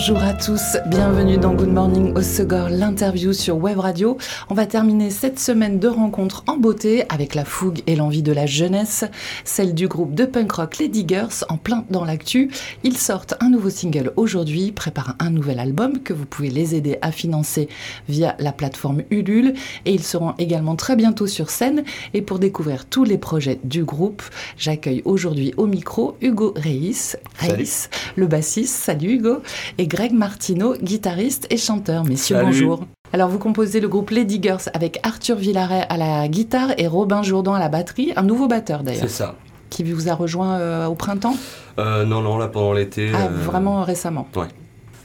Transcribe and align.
Bonjour 0.00 0.22
à 0.22 0.32
tous, 0.32 0.78
bienvenue 0.86 1.36
dans 1.36 1.52
Good 1.52 1.68
Morning 1.68 2.16
au 2.16 2.22
Segor, 2.22 2.70
l'interview 2.70 3.34
sur 3.34 3.58
Web 3.58 3.80
Radio. 3.80 4.16
On 4.48 4.54
va 4.54 4.64
terminer 4.64 5.10
cette 5.10 5.38
semaine 5.38 5.78
de 5.78 5.88
rencontres 5.88 6.42
en 6.46 6.56
beauté 6.56 7.04
avec 7.10 7.34
la 7.34 7.44
fougue 7.44 7.82
et 7.86 7.96
l'envie 7.96 8.22
de 8.22 8.32
la 8.32 8.46
jeunesse, 8.46 9.04
celle 9.44 9.74
du 9.74 9.88
groupe 9.88 10.14
de 10.14 10.24
punk 10.24 10.52
rock 10.52 10.78
Les 10.78 10.88
Diggers 10.88 11.44
en 11.50 11.58
plein 11.58 11.84
dans 11.90 12.06
l'actu. 12.06 12.50
Ils 12.82 12.96
sortent 12.96 13.34
un 13.40 13.50
nouveau 13.50 13.68
single 13.68 14.14
aujourd'hui, 14.16 14.72
préparent 14.72 15.16
un 15.18 15.28
nouvel 15.28 15.58
album 15.58 15.98
que 15.98 16.14
vous 16.14 16.24
pouvez 16.24 16.48
les 16.48 16.74
aider 16.74 16.96
à 17.02 17.12
financer 17.12 17.68
via 18.08 18.36
la 18.38 18.52
plateforme 18.52 19.02
Ulule 19.10 19.52
et 19.84 19.92
ils 19.92 20.02
seront 20.02 20.32
également 20.38 20.76
très 20.76 20.96
bientôt 20.96 21.26
sur 21.26 21.50
scène. 21.50 21.84
Et 22.14 22.22
pour 22.22 22.38
découvrir 22.38 22.86
tous 22.86 23.04
les 23.04 23.18
projets 23.18 23.60
du 23.64 23.84
groupe, 23.84 24.22
j'accueille 24.56 25.02
aujourd'hui 25.04 25.52
au 25.58 25.66
micro 25.66 26.16
Hugo 26.22 26.54
Reis, 26.56 27.16
Reis 27.38 27.90
le 28.16 28.26
bassiste. 28.26 28.76
Salut 28.76 29.16
Hugo 29.16 29.42
et 29.76 29.89
Greg 29.90 30.12
Martineau, 30.12 30.76
guitariste 30.80 31.48
et 31.50 31.56
chanteur. 31.56 32.04
Messieurs, 32.04 32.36
bonjour. 32.40 32.84
Alors, 33.12 33.28
vous 33.28 33.40
composez 33.40 33.80
le 33.80 33.88
groupe 33.88 34.10
Les 34.10 34.24
Diggers 34.24 34.68
avec 34.72 35.00
Arthur 35.02 35.34
Villaret 35.34 35.84
à 35.88 35.96
la 35.96 36.28
guitare 36.28 36.70
et 36.78 36.86
Robin 36.86 37.24
Jourdan 37.24 37.54
à 37.54 37.58
la 37.58 37.68
batterie, 37.68 38.12
un 38.14 38.22
nouveau 38.22 38.46
batteur 38.46 38.84
d'ailleurs. 38.84 39.02
C'est 39.02 39.08
ça. 39.08 39.34
Qui 39.68 39.82
vous 39.82 40.08
a 40.08 40.14
rejoint 40.14 40.58
euh, 40.60 40.86
au 40.86 40.94
printemps? 40.94 41.34
Euh, 41.80 42.04
Non, 42.04 42.20
non, 42.22 42.38
là 42.38 42.46
pendant 42.46 42.72
l'été. 42.72 43.10
Ah, 43.12 43.24
euh, 43.24 43.28
vraiment 43.44 43.82
récemment 43.82 44.28
Ouais. 44.36 44.46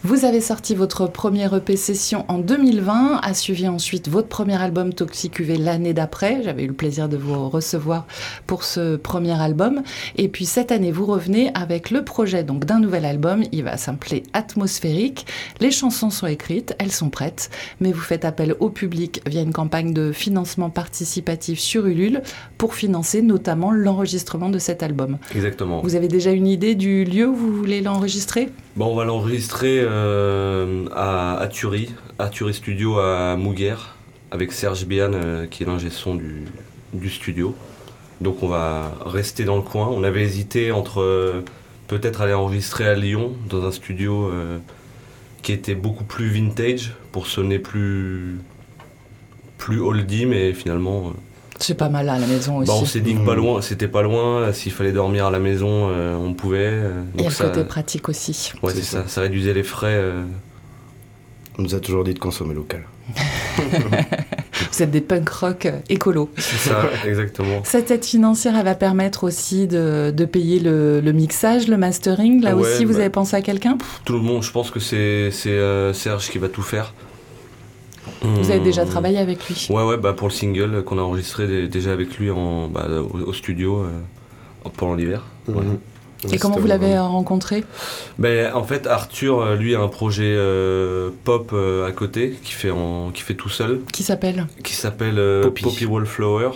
Vous 0.05 0.23
avez 0.23 0.39
sorti 0.39 0.75
votre 0.75 1.07
première 1.07 1.55
EP 1.55 1.75
session 1.75 2.25
en 2.27 2.37
2020, 2.37 3.21
a 3.23 3.33
suivi 3.33 3.67
ensuite 3.67 4.07
votre 4.07 4.27
premier 4.27 4.53
album 4.53 4.93
Toxic 4.93 5.39
UV 5.39 5.57
l'année 5.57 5.95
d'après. 5.95 6.43
J'avais 6.43 6.65
eu 6.65 6.67
le 6.67 6.73
plaisir 6.73 7.09
de 7.09 7.17
vous 7.17 7.49
recevoir 7.49 8.05
pour 8.45 8.65
ce 8.65 8.97
premier 8.97 9.41
album. 9.41 9.81
Et 10.15 10.27
puis 10.27 10.45
cette 10.45 10.71
année, 10.71 10.91
vous 10.91 11.07
revenez 11.07 11.49
avec 11.55 11.89
le 11.89 12.03
projet 12.03 12.43
donc 12.43 12.65
d'un 12.65 12.79
nouvel 12.79 13.03
album. 13.03 13.45
Il 13.51 13.63
va 13.63 13.77
s'appeler 13.77 14.21
Atmosphérique. 14.33 15.25
Les 15.59 15.71
chansons 15.71 16.11
sont 16.11 16.27
écrites, 16.27 16.75
elles 16.77 16.91
sont 16.91 17.09
prêtes, 17.09 17.49
mais 17.79 17.91
vous 17.91 17.99
faites 17.99 18.25
appel 18.25 18.55
au 18.59 18.69
public 18.69 19.23
via 19.25 19.41
une 19.41 19.53
campagne 19.53 19.91
de 19.91 20.11
financement 20.11 20.69
participatif 20.69 21.57
sur 21.57 21.87
Ulule 21.87 22.21
pour 22.59 22.75
financer 22.75 23.23
notamment 23.23 23.71
l'enregistrement 23.71 24.49
de 24.49 24.59
cet 24.59 24.83
album. 24.83 25.17
Exactement. 25.33 25.81
Vous 25.81 25.95
avez 25.95 26.09
déjà 26.09 26.29
une 26.29 26.45
idée 26.45 26.75
du 26.75 27.05
lieu 27.05 27.27
où 27.27 27.35
vous 27.35 27.51
voulez 27.51 27.81
l'enregistrer? 27.81 28.51
Bon, 28.75 28.87
on 28.87 28.95
va 28.95 29.05
l'enregistrer 29.05 29.79
euh, 29.79 29.94
à, 30.95 31.33
à 31.33 31.47
à 32.19 32.29
Thury 32.29 32.53
Studio 32.53 32.99
à 32.99 33.35
Mouguer, 33.35 33.75
avec 34.31 34.51
Serge 34.51 34.85
Bian 34.85 35.11
euh, 35.13 35.47
qui 35.47 35.63
est 35.63 35.65
l'ingé 35.65 35.89
son 35.89 36.15
du, 36.15 36.45
du, 36.93 37.09
studio. 37.09 37.55
Donc 38.21 38.43
on 38.43 38.47
va 38.47 38.93
rester 39.05 39.43
dans 39.43 39.55
le 39.55 39.61
coin. 39.61 39.87
On 39.87 40.03
avait 40.03 40.23
hésité 40.23 40.71
entre 40.71 41.01
euh, 41.01 41.43
peut-être 41.87 42.21
aller 42.21 42.33
enregistrer 42.33 42.87
à 42.87 42.95
Lyon, 42.95 43.35
dans 43.49 43.65
un 43.65 43.71
studio 43.71 44.31
qui 45.41 45.51
était 45.51 45.75
beaucoup 45.75 46.03
plus 46.03 46.29
vintage, 46.29 46.93
pour 47.11 47.27
sonner 47.27 47.59
plus, 47.59 48.39
plus 49.57 49.79
oldie, 49.79 50.25
mais 50.25 50.53
finalement... 50.53 51.13
C'est 51.59 51.75
pas 51.75 51.89
mal 51.89 52.09
à 52.09 52.19
la 52.19 52.27
maison 52.27 52.57
aussi. 52.57 52.67
Bah, 52.67 52.77
on 52.79 52.85
s'est 52.85 52.99
dit 52.99 53.15
que 53.15 53.25
pas 53.25 53.35
loin, 53.35 53.61
c'était 53.61 53.87
pas 53.87 54.01
loin. 54.01 54.51
S'il 54.51 54.71
fallait 54.71 54.91
dormir 54.91 55.27
à 55.27 55.31
la 55.31 55.39
maison, 55.39 55.89
euh, 55.89 56.15
on 56.15 56.33
pouvait. 56.33 56.69
Euh, 56.69 57.01
donc 57.15 57.27
Et 57.27 57.29
le 57.29 57.49
côté 57.49 57.63
pratique 57.63 58.09
aussi. 58.09 58.51
Ouais, 58.61 58.73
c'est 58.73 58.81
ça. 58.81 59.07
ça. 59.07 59.21
réduisait 59.21 59.53
les 59.53 59.63
frais. 59.63 59.95
Euh. 59.95 60.23
On 61.57 61.61
nous 61.61 61.73
a 61.73 61.79
toujours 61.79 62.03
dit 62.03 62.13
de 62.13 62.19
consommer 62.19 62.53
local. 62.53 62.83
Vous 64.71 64.83
êtes 64.83 64.91
des 64.91 64.99
punk 64.99 65.29
rock 65.29 65.67
écolos. 65.87 66.29
C'est 66.37 66.69
ça, 66.69 66.89
exactement. 67.05 67.61
Cette 67.63 67.91
aide 67.91 68.03
financière, 68.03 68.57
elle 68.57 68.65
va 68.65 68.75
permettre 68.75 69.23
aussi 69.23 69.67
de, 69.67 70.11
de 70.11 70.25
payer 70.25 70.59
le, 70.59 70.99
le, 70.99 71.13
mixage, 71.13 71.69
le 71.69 71.77
mastering. 71.77 72.41
Là 72.41 72.55
ouais, 72.55 72.61
aussi, 72.61 72.83
vous 72.83 72.93
bah, 72.93 72.99
avez 72.99 73.09
pensé 73.09 73.37
à 73.37 73.41
quelqu'un? 73.41 73.77
Tout 74.03 74.13
le 74.13 74.19
monde, 74.19 74.43
je 74.43 74.51
pense 74.51 74.71
que 74.71 74.81
c'est 74.81 75.31
Serge 75.31 76.29
qui 76.29 76.37
va 76.37 76.49
tout 76.49 76.61
faire. 76.61 76.93
Vous 78.21 78.51
avez 78.51 78.59
déjà 78.59 78.85
travaillé 78.85 79.17
avec 79.17 79.47
lui? 79.47 79.67
Ouais, 79.69 79.83
ouais, 79.83 79.97
bah 79.97 80.13
pour 80.13 80.27
le 80.27 80.33
single 80.33 80.83
qu'on 80.83 80.97
a 80.97 81.01
enregistré 81.01 81.67
déjà 81.67 81.91
avec 81.91 82.17
lui 82.17 82.31
en, 82.31 82.67
bah, 82.67 82.87
au, 82.89 83.19
au, 83.19 83.33
studio 83.33 83.83
euh, 83.83 84.69
pendant 84.77 84.95
l'hiver. 84.95 85.23
Mmh. 85.47 85.55
Ouais. 85.55 85.63
Et 86.31 86.37
comment 86.37 86.57
vous 86.57 86.67
l'avez 86.67 86.97
rencontré? 86.97 87.63
Ben, 88.17 88.53
En 88.53 88.63
fait, 88.63 88.87
Arthur, 88.87 89.55
lui, 89.55 89.75
a 89.75 89.79
un 89.79 89.87
projet 89.87 90.33
euh, 90.35 91.09
pop 91.23 91.51
euh, 91.53 91.87
à 91.87 91.91
côté 91.91 92.35
qui 92.43 92.53
fait, 92.53 92.71
en, 92.71 93.11
qui 93.11 93.21
fait 93.21 93.35
tout 93.35 93.49
seul. 93.49 93.81
Qui 93.91 94.03
s'appelle? 94.03 94.47
Qui 94.63 94.73
s'appelle 94.73 95.19
euh, 95.19 95.43
Poppy. 95.43 95.63
Poppy 95.63 95.85
Wallflower. 95.85 96.51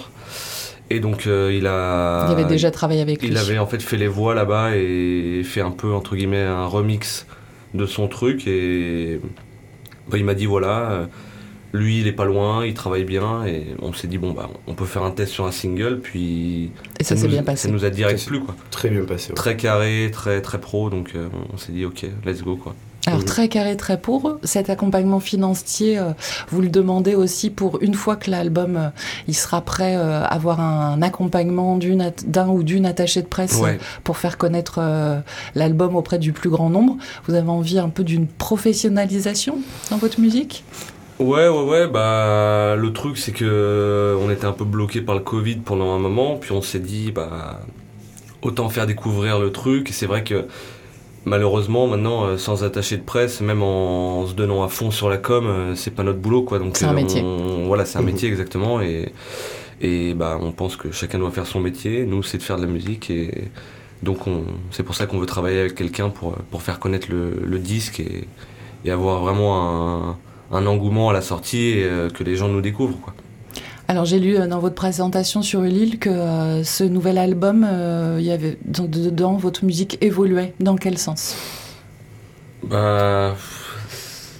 Et 0.89 0.99
donc, 0.99 1.25
il 1.25 1.67
a. 1.67 2.25
Il 2.29 2.31
avait 2.31 2.45
déjà 2.45 2.71
travaillé 2.71 3.01
avec 3.01 3.21
lui. 3.21 3.27
Il 3.27 3.37
avait 3.37 3.59
en 3.59 3.67
fait 3.67 3.81
fait 3.81 3.97
les 3.97 4.07
voix 4.07 4.33
là-bas 4.33 4.75
et 4.75 5.41
fait 5.43 5.61
un 5.61 5.69
peu, 5.71 5.93
entre 5.93 6.15
guillemets, 6.15 6.41
un 6.41 6.65
remix 6.65 7.27
de 7.75 7.85
son 7.85 8.07
truc. 8.07 8.47
Et 8.47 9.19
ben, 10.09 10.17
il 10.17 10.25
m'a 10.25 10.33
dit 10.33 10.47
voilà 10.47 11.07
lui 11.73 11.99
il 11.99 12.07
est 12.07 12.13
pas 12.13 12.25
loin, 12.25 12.65
il 12.65 12.73
travaille 12.73 13.03
bien 13.03 13.45
et 13.45 13.67
on 13.81 13.93
s'est 13.93 14.07
dit 14.07 14.17
bon 14.17 14.31
bah 14.31 14.49
on 14.67 14.73
peut 14.73 14.85
faire 14.85 15.03
un 15.03 15.11
test 15.11 15.31
sur 15.31 15.45
un 15.45 15.51
single 15.51 15.99
puis 16.01 16.71
et 16.99 17.03
ça, 17.03 17.15
ça 17.15 17.17
s'est 17.17 17.27
nous, 17.27 17.33
bien 17.33 17.43
passé. 17.43 17.67
Ça 17.67 17.73
nous 17.73 17.85
a 17.85 17.89
direct 17.89 18.25
plu 18.25 18.39
quoi. 18.41 18.55
Très 18.71 18.89
bien 18.89 19.03
passé. 19.05 19.29
Ouais. 19.29 19.35
Très 19.35 19.55
carré, 19.57 20.09
très 20.11 20.41
très 20.41 20.59
pro 20.59 20.89
donc 20.89 21.11
euh, 21.15 21.27
on 21.53 21.57
s'est 21.57 21.71
dit 21.71 21.85
ok 21.85 22.05
let's 22.25 22.41
go 22.41 22.55
quoi. 22.55 22.75
Alors 23.07 23.23
très 23.23 23.47
carré, 23.47 23.77
très 23.77 23.99
pour. 23.99 24.39
Cet 24.43 24.69
accompagnement 24.69 25.19
financier, 25.19 25.97
euh, 25.97 26.11
vous 26.49 26.61
le 26.61 26.69
demandez 26.69 27.15
aussi 27.15 27.49
pour 27.49 27.81
une 27.81 27.95
fois 27.95 28.17
que 28.17 28.29
l'album 28.29 28.75
euh, 28.75 28.89
il 29.27 29.35
sera 29.35 29.61
prêt, 29.61 29.95
euh, 29.95 30.23
avoir 30.25 30.59
un 30.59 31.01
accompagnement 31.01 31.77
d'un 31.77 32.49
ou 32.49 32.61
d'une 32.61 32.85
attachée 32.85 33.21
de 33.21 33.27
presse 33.27 33.55
ouais. 33.55 33.79
pour 34.03 34.17
faire 34.17 34.37
connaître 34.37 34.79
euh, 34.79 35.19
l'album 35.55 35.95
auprès 35.95 36.19
du 36.19 36.33
plus 36.33 36.49
grand 36.49 36.69
nombre. 36.69 36.97
Vous 37.25 37.33
avez 37.33 37.49
envie 37.49 37.79
un 37.79 37.89
peu 37.89 38.03
d'une 38.03 38.27
professionnalisation 38.27 39.59
dans 39.89 39.97
votre 39.97 40.19
musique? 40.19 40.63
Ouais, 41.19 41.47
ouais, 41.49 41.63
ouais. 41.63 41.87
Bah, 41.87 42.75
le 42.77 42.93
truc, 42.93 43.17
c'est 43.17 43.31
que 43.33 44.17
on 44.21 44.29
était 44.31 44.45
un 44.45 44.53
peu 44.53 44.65
bloqué 44.65 45.01
par 45.01 45.15
le 45.15 45.21
Covid 45.21 45.57
pendant 45.57 45.93
un 45.93 45.99
moment, 45.99 46.37
puis 46.37 46.51
on 46.53 46.61
s'est 46.61 46.79
dit, 46.79 47.11
bah, 47.11 47.59
autant 48.41 48.69
faire 48.69 48.87
découvrir 48.87 49.39
le 49.39 49.51
truc. 49.51 49.89
Et 49.89 49.93
c'est 49.93 50.05
vrai 50.05 50.23
que 50.23 50.45
malheureusement, 51.25 51.87
maintenant, 51.87 52.37
sans 52.37 52.63
attaché 52.63 52.97
de 52.97 53.03
presse, 53.03 53.41
même 53.41 53.61
en, 53.63 54.21
en, 54.21 54.27
se 54.27 54.33
donnant 54.33 54.63
à 54.63 54.69
fond 54.69 54.91
sur 54.91 55.09
la 55.09 55.17
com, 55.17 55.73
c'est 55.75 55.93
pas 55.93 56.03
notre 56.03 56.19
boulot, 56.19 56.43
quoi. 56.43 56.59
Donc, 56.59 56.77
c'est 56.77 56.85
un 56.85 56.93
métier. 56.93 57.21
On, 57.21 57.65
voilà, 57.67 57.83
c'est 57.85 57.97
un 57.99 58.03
métier 58.03 58.29
exactement, 58.29 58.81
et 58.81 59.11
et 59.81 60.13
bah, 60.13 60.37
on 60.41 60.51
pense 60.51 60.75
que 60.75 60.91
chacun 60.91 61.19
doit 61.19 61.31
faire 61.31 61.47
son 61.47 61.59
métier. 61.59 62.05
Nous, 62.05 62.23
c'est 62.23 62.37
de 62.37 62.43
faire 62.43 62.57
de 62.57 62.61
la 62.63 62.67
musique 62.71 63.09
et 63.09 63.45
donc 64.03 64.19
c'est 64.71 64.83
pour 64.83 64.95
ça 64.95 65.05
qu'on 65.05 65.19
veut 65.19 65.25
travailler 65.25 65.59
avec 65.59 65.75
quelqu'un 65.75 66.09
pour 66.09 66.33
pour 66.51 66.61
faire 66.61 66.79
connaître 66.79 67.07
le, 67.09 67.33
le 67.45 67.59
disque 67.59 67.99
et, 67.99 68.27
et 68.85 68.91
avoir 68.91 69.21
vraiment 69.21 70.09
un 70.11 70.17
un 70.51 70.65
engouement 70.65 71.09
à 71.09 71.13
la 71.13 71.21
sortie 71.21 71.69
et 71.69 71.83
euh, 71.83 72.09
que 72.09 72.23
les 72.23 72.35
gens 72.35 72.47
nous 72.47 72.61
découvrent. 72.61 72.99
Quoi. 72.99 73.13
Alors 73.89 74.05
j'ai 74.05 74.19
lu 74.19 74.37
euh, 74.37 74.45
dans 74.45 74.59
votre 74.59 74.75
présentation 74.75 75.41
sur 75.41 75.63
Ulile 75.63 75.97
que 75.97 76.09
euh, 76.09 76.63
ce 76.63 76.83
nouvel 76.83 77.17
album, 77.17 77.65
euh, 77.67 78.17
il 78.19 78.25
y 78.25 78.31
avait 78.31 78.57
dedans 78.63 79.35
votre 79.35 79.65
musique 79.65 79.97
évoluait. 80.01 80.53
Dans 80.59 80.75
quel 80.75 80.97
sens? 80.97 81.35
Bah... 82.63 83.35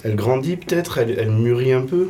Elle 0.02 0.16
grandit 0.16 0.56
peut-être, 0.56 0.98
elle, 0.98 1.18
elle, 1.18 1.30
mûrit 1.30 1.72
un 1.72 1.82
peu. 1.82 2.08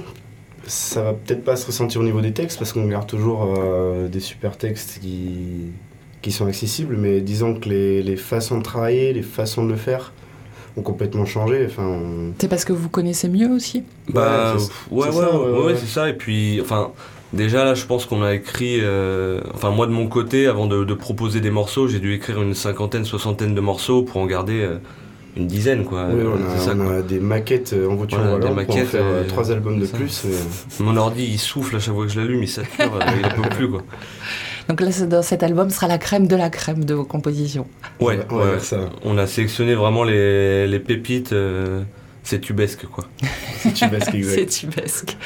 Ça 0.66 1.02
va 1.02 1.12
peut-être 1.14 1.42
pas 1.42 1.56
se 1.56 1.66
ressentir 1.66 2.00
au 2.00 2.04
niveau 2.04 2.20
des 2.20 2.32
textes 2.32 2.58
parce 2.58 2.72
qu'on 2.72 2.86
garde 2.86 3.08
toujours 3.08 3.54
euh, 3.58 4.06
des 4.06 4.20
super 4.20 4.56
textes 4.56 5.00
qui, 5.00 5.72
qui 6.22 6.30
sont 6.30 6.46
accessibles, 6.46 6.96
mais 6.96 7.20
disons 7.20 7.54
que 7.54 7.68
les, 7.68 8.02
les 8.02 8.16
façons 8.16 8.58
de 8.58 8.62
travailler, 8.62 9.12
les 9.12 9.22
façons 9.22 9.64
de 9.64 9.70
le 9.70 9.76
faire, 9.76 10.12
ont 10.76 10.82
complètement 10.82 11.26
changé. 11.26 11.66
Enfin, 11.66 11.84
on... 11.84 12.32
C'est 12.38 12.48
parce 12.48 12.64
que 12.64 12.72
vous 12.72 12.88
connaissez 12.88 13.28
mieux 13.28 13.50
aussi 13.50 13.84
Bah 14.08 14.54
ouais, 14.90 15.08
ouais, 15.08 15.14
ouais, 15.14 15.24
ouais, 15.24 15.64
ouais 15.66 15.76
c'est 15.76 15.86
ça. 15.86 16.08
Et 16.08 16.14
puis, 16.14 16.60
enfin, 16.60 16.90
déjà 17.32 17.64
là, 17.64 17.74
je 17.74 17.84
pense 17.86 18.06
qu'on 18.06 18.22
a 18.22 18.34
écrit. 18.34 18.78
Euh, 18.80 19.40
enfin, 19.54 19.70
moi 19.70 19.86
de 19.86 19.92
mon 19.92 20.08
côté, 20.08 20.46
avant 20.46 20.66
de, 20.66 20.84
de 20.84 20.94
proposer 20.94 21.40
des 21.40 21.50
morceaux, 21.50 21.88
j'ai 21.88 22.00
dû 22.00 22.14
écrire 22.14 22.42
une 22.42 22.54
cinquantaine, 22.54 23.04
soixantaine 23.04 23.54
de 23.54 23.60
morceaux 23.60 24.02
pour 24.02 24.20
en 24.20 24.26
garder. 24.26 24.60
Euh, 24.60 24.78
une 25.36 25.46
dizaine 25.46 25.84
quoi. 25.84 26.08
Oui, 26.12 26.22
on, 26.24 26.54
a, 26.54 26.58
ça, 26.58 26.72
on 26.74 26.84
quoi. 26.84 26.96
a, 26.96 27.02
des 27.02 27.20
maquettes 27.20 27.74
en 27.88 27.94
voiture 27.94 28.20
voilà, 28.20 28.48
des 28.48 28.54
maquettes, 28.54 28.86
faire 28.86 29.04
euh, 29.04 29.24
trois 29.26 29.50
albums 29.50 29.78
de 29.78 29.86
ça. 29.86 29.96
plus. 29.96 30.24
Mais... 30.24 30.84
Mon 30.84 30.96
ordi 30.96 31.24
il 31.24 31.38
souffle 31.38 31.76
à 31.76 31.80
chaque 31.80 31.94
fois 31.94 32.06
que 32.06 32.12
je 32.12 32.20
l'allume, 32.20 32.42
il 32.42 32.48
sature, 32.48 32.70
il 32.78 33.22
ne 33.22 33.42
peut 33.42 33.48
plus 33.50 33.70
quoi. 33.70 33.82
Donc 34.68 34.80
là, 34.80 34.88
dans 35.06 35.22
cet 35.22 35.42
album 35.42 35.70
sera 35.70 35.88
la 35.88 35.98
crème 35.98 36.28
de 36.28 36.36
la 36.36 36.48
crème 36.48 36.84
de 36.84 36.94
vos 36.94 37.04
compositions. 37.04 37.66
Ouais, 37.98 38.18
ouais, 38.30 38.36
ouais 38.36 38.60
ça. 38.60 38.90
on 39.04 39.18
a 39.18 39.26
sélectionné 39.26 39.74
vraiment 39.74 40.04
les, 40.04 40.66
les 40.68 40.78
pépites 40.78 41.32
euh, 41.32 41.82
c'est 42.22 42.40
tubesque, 42.40 42.86
quoi. 42.86 43.04
c'est 43.58 43.72
tubesque, 43.72 44.14
exact. 44.14 44.34
c'est 44.34 44.46
tubesque. 44.46 45.16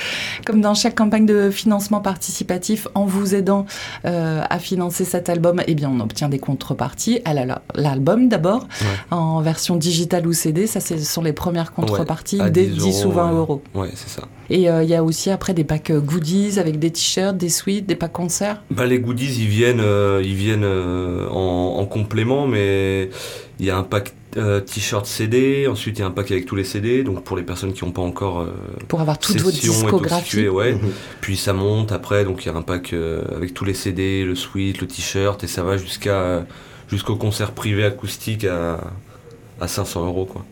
Comme 0.47 0.61
dans 0.61 0.75
chaque 0.75 0.95
campagne 0.95 1.27
de 1.27 1.51
financement 1.51 2.01
participatif, 2.01 2.89
en 2.95 3.05
vous 3.05 3.35
aidant 3.35 3.67
euh, 4.05 4.43
à 4.49 4.59
financer 4.59 5.05
cet 5.05 5.29
album, 5.29 5.63
eh 5.67 5.75
bien, 5.75 5.91
on 5.91 6.01
obtient 6.01 6.29
des 6.29 6.39
contreparties 6.39 7.21
à 7.25 7.35
l'album 7.75 8.29
d'abord, 8.29 8.69
en 9.11 9.41
version 9.41 9.77
digitale 9.77 10.27
ou 10.27 10.33
CD. 10.33 10.67
Ça, 10.67 10.81
ce 10.81 10.97
sont 10.99 11.23
les 11.23 11.33
premières 11.33 11.73
contreparties 11.73 12.41
des 12.51 12.67
10, 12.67 13.07
ou 13.07 13.11
20 13.11 13.33
euros. 13.33 13.63
Ouais, 13.75 13.91
c'est 13.95 14.09
ça. 14.09 14.29
Et 14.51 14.69
euh, 14.69 14.83
il 14.83 14.91
y 14.91 14.95
a 14.95 15.03
aussi 15.03 15.31
après 15.31 15.55
des 15.55 15.65
packs 15.65 15.93
goodies 15.93 16.59
avec 16.59 16.79
des 16.79 16.91
t-shirts, 16.91 17.37
des 17.37 17.49
suites, 17.49 17.87
des 17.87 17.97
packs 17.97 18.13
concerts. 18.13 18.63
Bah, 18.71 18.85
les 18.85 19.01
goodies, 19.01 19.43
ils 19.43 19.49
viennent, 19.49 19.81
euh, 19.81 20.21
ils 20.23 20.35
viennent 20.35 20.65
en, 20.65 21.79
en, 21.79 21.87
complément, 21.87 22.47
mais 22.47 23.09
il 23.59 23.67
y 23.67 23.71
a 23.71 23.77
un 23.77 23.85
pack 23.85 24.13
euh, 24.37 24.61
t-shirt 24.61 25.07
CD, 25.07 25.67
ensuite 25.69 25.99
il 25.99 26.01
y 26.01 26.05
a 26.05 26.07
un 26.07 26.11
pack 26.11 26.31
avec 26.31 26.47
tous 26.47 26.57
les 26.57 26.65
CD, 26.65 27.03
donc 27.03 27.23
pour 27.25 27.37
les 27.37 27.43
personnes 27.43 27.73
qui 27.73 27.85
n'ont 27.85 27.93
pas 27.93 28.03
encore. 28.03 28.41
Euh, 28.41 28.53
pour 28.89 29.01
avoir 29.01 29.19
toute 29.19 29.41
votre 29.41 29.59
discographie. 29.59 30.49
ouais. 30.49 30.73
Mhm. 30.75 30.93
Puis 31.21 31.37
ça 31.37 31.53
monte 31.53 31.93
après, 31.93 32.25
donc 32.25 32.45
il 32.45 32.49
y 32.49 32.51
a 32.51 32.57
un 32.57 32.63
pack 32.63 32.93
euh, 32.93 33.23
avec 33.37 33.55
tous 33.55 33.65
les 33.65 33.75
CD, 33.75 34.25
le 34.25 34.35
suite, 34.35 34.81
le 34.81 34.87
t-shirt, 34.87 35.43
et 35.45 35.47
ça 35.47 35.63
va 35.63 35.77
jusqu'à 35.77 36.45
jusqu'au 36.89 37.17
concert 37.17 37.53
privé 37.53 37.85
acoustique 37.85 38.45
à, 38.45 38.81
à 39.61 39.69
500 39.69 40.07
euros. 40.07 40.27
Quoi. 40.27 40.45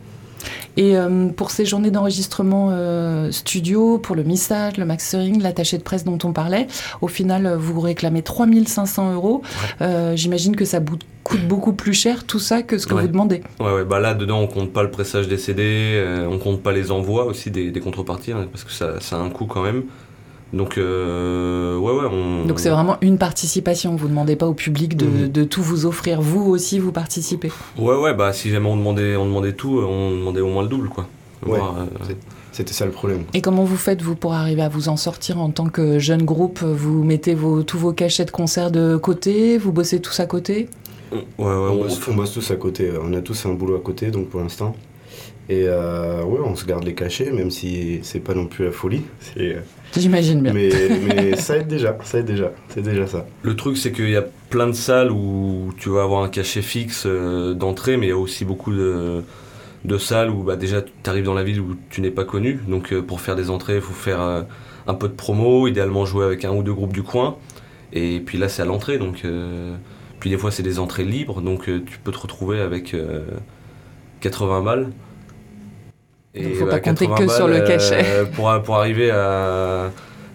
Et 0.76 0.96
euh, 0.96 1.28
pour 1.28 1.50
ces 1.50 1.64
journées 1.64 1.90
d'enregistrement 1.90 2.68
euh, 2.70 3.30
studio, 3.30 3.98
pour 3.98 4.16
le 4.16 4.22
mixage, 4.22 4.76
le 4.76 4.84
mastering, 4.84 5.42
l'attaché 5.42 5.78
de 5.78 5.82
presse 5.82 6.04
dont 6.04 6.18
on 6.24 6.32
parlait, 6.32 6.66
au 7.00 7.08
final, 7.08 7.54
vous 7.54 7.80
réclamez 7.80 8.22
3500 8.22 9.14
euros. 9.14 9.42
Euh, 9.80 10.16
j'imagine 10.16 10.56
que 10.56 10.64
ça 10.64 10.80
coûte 10.80 11.46
beaucoup 11.46 11.72
plus 11.72 11.94
cher 11.94 12.24
tout 12.24 12.38
ça 12.38 12.62
que 12.62 12.78
ce 12.78 12.86
que 12.86 12.94
vous 12.94 13.08
demandez. 13.08 13.42
Ouais, 13.60 13.72
ouais, 13.72 13.84
bah 13.84 14.00
là 14.00 14.14
dedans 14.14 14.40
on 14.40 14.48
compte 14.48 14.72
pas 14.72 14.82
le 14.82 14.90
pressage 14.90 15.28
des 15.28 15.38
CD, 15.38 16.02
on 16.28 16.38
compte 16.38 16.62
pas 16.62 16.72
les 16.72 16.90
envois 16.90 17.24
aussi 17.26 17.50
des, 17.50 17.72
contreparties 17.80 18.32
hein, 18.32 18.48
parce 18.50 18.64
que 18.64 18.72
ça, 18.72 19.00
ça, 19.00 19.16
a 19.16 19.20
un 19.20 19.30
coût 19.30 19.46
quand 19.46 19.62
même. 19.62 19.84
Donc, 20.52 20.76
euh, 20.76 21.78
ouais, 21.78 21.92
ouais. 21.92 22.08
On... 22.12 22.44
Donc, 22.46 22.60
c'est 22.60 22.68
vraiment 22.68 22.98
une 23.00 23.18
participation. 23.18 23.96
Vous 23.96 24.04
ne 24.04 24.10
demandez 24.10 24.36
pas 24.36 24.46
au 24.46 24.54
public 24.54 24.96
de, 24.96 25.06
mhm. 25.06 25.28
de, 25.28 25.44
tout 25.44 25.62
vous 25.62 25.86
offrir. 25.86 26.20
Vous 26.20 26.42
aussi, 26.50 26.78
vous 26.78 26.92
participez. 26.92 27.50
Ouais, 27.78 27.96
ouais. 27.96 28.14
Bah, 28.14 28.32
si 28.32 28.50
jamais 28.50 28.68
on 28.68 28.76
demandait, 28.76 29.16
on 29.16 29.26
demandait 29.26 29.54
tout, 29.54 29.78
on 29.78 30.10
demandait 30.10 30.40
au 30.40 30.48
moins 30.48 30.62
le 30.62 30.68
double, 30.68 30.88
quoi. 30.88 31.06
Ouais, 31.46 31.58
euh, 31.58 32.14
C'était 32.52 32.72
ça 32.72 32.84
le 32.84 32.92
problème. 32.92 33.24
Et 33.34 33.40
comment 33.40 33.64
vous 33.64 33.76
faites, 33.76 34.02
vous, 34.02 34.14
pour 34.14 34.34
arriver 34.34 34.62
à 34.62 34.68
vous 34.68 34.88
en 34.88 34.96
sortir 34.96 35.40
en 35.40 35.50
tant 35.50 35.68
que 35.68 35.98
jeune 35.98 36.22
groupe? 36.22 36.62
Vous 36.62 37.02
mettez 37.02 37.34
vos, 37.34 37.62
tous 37.62 37.78
vos 37.78 37.92
cachets 37.92 38.26
de 38.26 38.30
concert 38.30 38.70
de 38.70 38.96
côté? 38.96 39.58
Vous 39.58 39.72
bossez 39.72 40.00
tous 40.00 40.20
à 40.20 40.26
côté? 40.26 40.68
Ouais, 41.12 41.18
ouais, 41.38 41.46
on, 41.46 41.76
bosse, 41.76 42.00
on 42.08 42.14
bosse 42.14 42.32
tous 42.32 42.50
à 42.50 42.56
côté. 42.56 42.92
On 43.02 43.12
a 43.14 43.20
tous 43.20 43.46
un 43.46 43.54
boulot 43.54 43.76
à 43.76 43.80
côté, 43.80 44.10
donc 44.10 44.28
pour 44.28 44.40
l'instant. 44.40 44.76
Et 45.52 45.64
euh, 45.66 46.24
ouais, 46.24 46.40
on 46.42 46.56
se 46.56 46.64
garde 46.64 46.84
les 46.84 46.94
cachets, 46.94 47.30
même 47.30 47.50
si 47.50 48.00
c'est 48.02 48.20
pas 48.20 48.32
non 48.32 48.46
plus 48.46 48.64
la 48.64 48.70
folie. 48.70 49.02
Euh, 49.36 49.60
J'imagine 49.94 50.40
bien. 50.40 50.54
Mais, 50.54 50.70
mais, 51.14 51.36
ça 51.36 51.58
aide 51.58 51.68
déjà, 51.68 51.94
ça 52.04 52.20
aide 52.20 52.24
déjà, 52.24 52.52
c'est 52.68 52.80
déjà 52.80 53.06
ça. 53.06 53.26
Le 53.42 53.54
truc, 53.54 53.76
c'est 53.76 53.92
qu'il 53.92 54.08
y 54.08 54.16
a 54.16 54.24
plein 54.48 54.66
de 54.66 54.72
salles 54.72 55.10
où 55.10 55.74
tu 55.76 55.90
vas 55.90 56.04
avoir 56.04 56.22
un 56.22 56.30
cachet 56.30 56.62
fixe 56.62 57.04
euh, 57.04 57.52
d'entrée, 57.52 57.98
mais 57.98 58.06
il 58.06 58.08
y 58.10 58.12
a 58.12 58.16
aussi 58.16 58.46
beaucoup 58.46 58.72
de, 58.72 59.22
de 59.84 59.98
salles 59.98 60.30
où 60.30 60.42
bah, 60.42 60.56
déjà 60.56 60.80
tu 60.80 61.10
arrives 61.10 61.24
dans 61.24 61.34
la 61.34 61.44
ville 61.44 61.60
où 61.60 61.76
tu 61.90 62.00
n'es 62.00 62.10
pas 62.10 62.24
connu. 62.24 62.58
Donc 62.66 62.94
pour 63.00 63.20
faire 63.20 63.36
des 63.36 63.50
entrées, 63.50 63.74
il 63.74 63.82
faut 63.82 63.92
faire 63.92 64.46
un 64.86 64.94
peu 64.94 65.08
de 65.08 65.14
promo, 65.14 65.68
idéalement 65.68 66.06
jouer 66.06 66.24
avec 66.24 66.46
un 66.46 66.52
ou 66.52 66.62
deux 66.62 66.74
groupes 66.74 66.94
du 66.94 67.02
coin. 67.02 67.36
Et 67.92 68.20
puis 68.20 68.38
là, 68.38 68.48
c'est 68.48 68.62
à 68.62 68.64
l'entrée, 68.64 68.96
donc. 68.96 69.26
puis 70.18 70.30
des 70.30 70.38
fois, 70.38 70.50
c'est 70.50 70.62
des 70.62 70.78
entrées 70.78 71.04
libres, 71.04 71.42
donc 71.42 71.64
tu 71.64 71.98
peux 72.02 72.10
te 72.10 72.18
retrouver 72.18 72.60
avec 72.60 72.96
80 74.22 74.62
balles. 74.62 74.88
Il 76.34 76.48
ne 76.48 76.54
faut 76.54 76.66
pas 76.66 76.80
compter 76.80 77.06
que 77.06 77.28
sur 77.28 77.46
le 77.46 77.60
cachet. 77.60 78.02
Euh, 78.04 78.24
pour, 78.24 78.50
pour 78.62 78.76
arriver 78.76 79.10
à. 79.10 79.90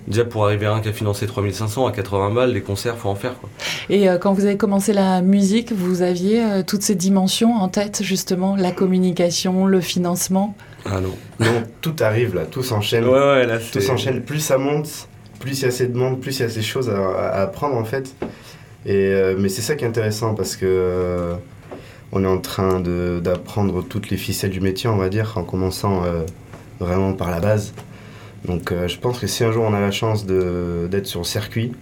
Déjà, 0.07 0.23
pour 0.23 0.45
arriver 0.45 0.65
à 0.65 0.73
un 0.73 0.79
qui 0.79 0.87
a 0.87 0.93
financé 0.93 1.27
3500 1.27 1.85
à 1.85 1.91
80 1.91 2.33
balles, 2.33 2.53
les 2.53 2.61
concerts, 2.61 2.95
faut 2.95 3.09
en 3.09 3.15
faire. 3.15 3.37
Quoi. 3.39 3.49
Et 3.89 4.07
euh, 4.07 4.17
quand 4.17 4.31
vous 4.31 4.45
avez 4.45 4.55
commencé 4.55 4.93
la 4.93 5.21
musique, 5.21 5.73
vous 5.73 6.01
aviez 6.01 6.41
euh, 6.41 6.63
toutes 6.65 6.83
ces 6.83 6.95
dimensions 6.95 7.53
en 7.55 7.67
tête, 7.67 8.01
justement, 8.03 8.55
la 8.55 8.71
communication, 8.71 9.65
le 9.65 9.81
financement? 9.81 10.55
Ah 10.85 11.01
non. 11.01 11.13
Non, 11.41 11.63
tout 11.81 11.95
arrive 11.99 12.35
là, 12.35 12.45
tout 12.45 12.63
s'enchaîne. 12.63 13.03
Ouais, 13.03 13.19
ouais, 13.19 13.45
là, 13.45 13.57
tout 13.57 13.81
s'enchaîne. 13.81 14.21
Plus 14.21 14.39
ça 14.39 14.57
monte, 14.57 15.09
plus 15.41 15.59
il 15.59 15.65
y 15.65 15.67
a 15.67 15.71
ces 15.71 15.87
demandes, 15.87 16.21
plus 16.21 16.39
il 16.39 16.43
y 16.43 16.45
a 16.45 16.49
ces 16.49 16.61
choses 16.61 16.89
à, 16.89 16.95
à 16.95 17.41
apprendre 17.41 17.75
en 17.75 17.83
fait. 17.83 18.15
Et, 18.85 19.33
mais 19.37 19.49
c'est 19.49 19.61
ça 19.61 19.75
qui 19.75 19.83
est 19.83 19.87
intéressant 19.87 20.35
parce 20.35 20.55
que 20.55 21.33
on 22.11 22.23
est 22.23 22.27
en 22.27 22.39
train 22.39 22.79
d'apprendre 22.79 23.83
toutes 23.83 24.09
les 24.09 24.17
ficelles 24.17 24.51
du 24.51 24.61
métier, 24.61 24.89
on 24.89 24.97
va 24.97 25.09
dire, 25.09 25.33
en 25.35 25.43
commençant 25.43 26.03
euh, 26.03 26.23
vraiment 26.79 27.13
par 27.13 27.31
la 27.31 27.39
base. 27.39 27.73
Donc 28.45 28.71
euh, 28.71 28.87
je 28.87 28.97
pense 28.97 29.19
que 29.19 29.27
si 29.27 29.43
un 29.43 29.51
jour 29.51 29.65
on 29.65 29.73
a 29.73 29.79
la 29.79 29.91
chance 29.91 30.25
d'être 30.25 31.05
sur 31.05 31.19
le 31.21 31.25
circuit, 31.25 31.73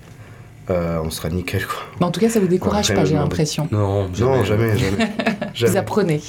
euh, 0.70 1.00
on 1.04 1.12
sera 1.12 1.30
nickel. 1.30 1.66
Quoi. 1.66 1.78
Mais 2.00 2.06
en 2.08 2.12
tout 2.12 2.20
cas, 2.20 2.30
ça 2.30 2.40
vous 2.40 2.48
décourage 2.48 2.94
pas, 2.94 3.06
j'ai 3.06 3.16
l'impression. 3.16 3.68
Non, 3.72 4.12
jamais. 4.14 4.38
Non, 4.38 4.44
jamais, 4.44 4.78
jamais. 5.54 5.72
Vous 5.72 5.78
apprenez. 5.78 6.22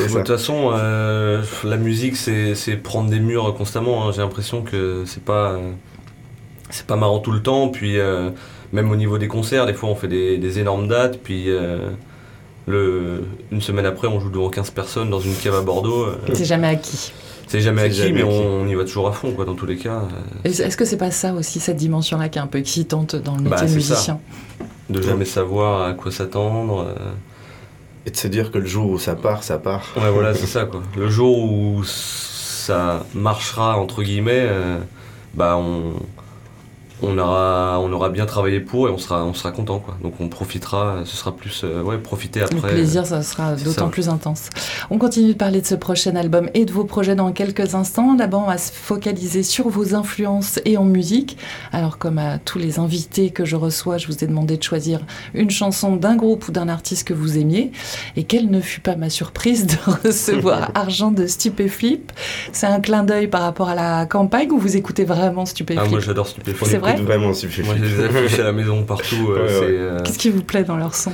De 0.00 0.06
toute 0.12 0.26
façon, 0.26 0.70
la 0.70 1.76
musique, 1.76 2.16
c'est 2.16 2.76
prendre 2.82 3.08
des 3.08 3.20
murs 3.20 3.54
constamment. 3.54 4.06
Hein. 4.08 4.12
J'ai 4.12 4.22
l'impression 4.22 4.62
que 4.62 5.04
c'est 5.06 5.22
pas, 5.22 5.56
c'est 6.70 6.86
pas 6.86 6.96
marrant 6.96 7.20
tout 7.20 7.32
le 7.32 7.42
temps. 7.42 7.68
Puis 7.68 7.96
même 8.72 8.90
au 8.90 8.96
niveau 8.96 9.18
des 9.18 9.28
concerts, 9.28 9.66
des 9.66 9.74
fois 9.74 9.88
on 9.88 9.94
fait 9.94 10.08
des, 10.08 10.36
des 10.36 10.58
énormes 10.58 10.88
dates. 10.88 11.20
Puis 11.20 11.48
le, 12.66 13.22
une 13.52 13.60
semaine 13.60 13.86
après, 13.86 14.08
on 14.08 14.18
joue 14.18 14.30
devant 14.30 14.50
15 14.50 14.70
personnes 14.70 15.10
dans 15.10 15.20
une 15.20 15.34
cave 15.34 15.54
à 15.54 15.62
Bordeaux. 15.62 16.04
Euh, 16.04 16.16
c'est 16.34 16.44
jamais 16.44 16.66
acquis. 16.66 17.12
C'est 17.46 17.60
jamais 17.60 17.82
acquis, 17.82 18.12
mais 18.12 18.24
On, 18.24 18.66
y 18.66 18.74
va 18.74 18.84
toujours 18.84 19.06
à 19.06 19.12
fond, 19.12 19.30
quoi, 19.32 19.44
dans 19.44 19.54
tous 19.54 19.66
les 19.66 19.76
cas. 19.76 20.02
Est-ce 20.42 20.76
que 20.76 20.84
c'est 20.84 20.96
pas 20.96 21.12
ça 21.12 21.32
aussi, 21.32 21.60
cette 21.60 21.76
dimension-là, 21.76 22.28
qui 22.28 22.38
est 22.38 22.42
un 22.42 22.48
peu 22.48 22.58
excitante 22.58 23.14
dans 23.14 23.36
le 23.36 23.42
métier 23.42 23.56
bah, 23.56 23.66
de 23.66 23.74
musicien? 23.74 24.18
De 24.90 25.00
jamais 25.00 25.24
savoir 25.24 25.82
à 25.82 25.92
quoi 25.92 26.10
s'attendre. 26.10 26.88
Euh. 26.88 27.12
Et 28.04 28.10
de 28.10 28.16
se 28.16 28.28
dire 28.28 28.52
que 28.52 28.58
le 28.58 28.66
jour 28.66 28.90
où 28.90 28.98
ça 28.98 29.14
part, 29.14 29.44
ça 29.44 29.58
part. 29.58 29.84
Ouais, 29.96 30.10
voilà, 30.10 30.34
c'est 30.34 30.46
ça, 30.46 30.64
quoi. 30.64 30.82
Le 30.96 31.08
jour 31.08 31.38
où 31.38 31.84
ça 31.84 33.04
marchera, 33.14 33.78
entre 33.78 34.02
guillemets, 34.02 34.46
euh, 34.48 34.78
bah, 35.34 35.56
on, 35.56 35.92
on 37.02 37.18
aura, 37.18 37.78
on 37.80 37.92
aura 37.92 38.08
bien 38.08 38.24
travaillé 38.24 38.60
pour 38.60 38.88
et 38.88 38.90
on 38.90 38.96
sera, 38.96 39.24
on 39.24 39.34
sera 39.34 39.52
content 39.52 39.78
quoi. 39.78 39.96
Donc 40.02 40.14
on 40.20 40.28
profitera, 40.28 41.02
ce 41.04 41.16
sera 41.16 41.36
plus, 41.36 41.62
euh, 41.64 41.82
ouais, 41.82 41.98
profiter 41.98 42.40
après. 42.40 42.54
Le 42.54 42.74
plaisir, 42.74 43.04
ça 43.04 43.22
sera 43.22 43.54
d'autant 43.54 43.88
plus 43.88 44.08
intense. 44.08 44.48
On 44.90 44.98
continue 44.98 45.34
de 45.34 45.38
parler 45.38 45.60
de 45.60 45.66
ce 45.66 45.74
prochain 45.74 46.16
album 46.16 46.48
et 46.54 46.64
de 46.64 46.72
vos 46.72 46.84
projets 46.84 47.14
dans 47.14 47.32
quelques 47.32 47.74
instants. 47.74 48.14
D'abord, 48.14 48.44
on 48.44 48.46
va 48.46 48.56
se 48.56 48.72
focaliser 48.72 49.42
sur 49.42 49.68
vos 49.68 49.94
influences 49.94 50.58
et 50.64 50.78
en 50.78 50.84
musique. 50.84 51.36
Alors 51.72 51.98
comme 51.98 52.18
à 52.18 52.38
tous 52.38 52.58
les 52.58 52.78
invités 52.78 53.30
que 53.30 53.44
je 53.44 53.56
reçois, 53.56 53.98
je 53.98 54.06
vous 54.06 54.24
ai 54.24 54.26
demandé 54.26 54.56
de 54.56 54.62
choisir 54.62 55.00
une 55.34 55.50
chanson 55.50 55.96
d'un 55.96 56.16
groupe 56.16 56.48
ou 56.48 56.52
d'un 56.52 56.68
artiste 56.68 57.06
que 57.06 57.14
vous 57.14 57.36
aimiez. 57.36 57.72
Et 58.16 58.24
quelle 58.24 58.50
ne 58.50 58.60
fut 58.60 58.80
pas 58.80 58.96
ma 58.96 59.10
surprise 59.10 59.66
de 59.66 59.76
recevoir 60.06 60.70
Argent 60.74 61.10
de 61.10 61.26
Stupéflip. 61.26 62.10
C'est 62.52 62.66
un 62.66 62.80
clin 62.80 63.02
d'œil 63.02 63.26
par 63.28 63.42
rapport 63.42 63.68
à 63.68 63.74
la 63.74 64.06
campagne 64.06 64.50
ou 64.50 64.58
vous 64.58 64.76
écoutez 64.78 65.04
vraiment 65.04 65.44
Stupéflip? 65.44 65.84
Ah 65.86 65.90
moi 65.90 66.00
j'adore 66.00 66.26
Stupéflip 66.26 66.85
vraiment 66.94 67.26
Moi, 67.28 67.34
j'ai 67.34 67.96
des 67.96 68.04
affiches 68.04 68.38
à 68.38 68.44
la 68.44 68.52
maison 68.52 68.82
partout. 68.84 69.30
Euh, 69.30 69.48
euh, 69.48 70.00
Qu'est-ce 70.02 70.18
qui 70.18 70.30
vous 70.30 70.42
plaît 70.42 70.64
dans 70.64 70.76
leur 70.76 70.94
son? 70.94 71.12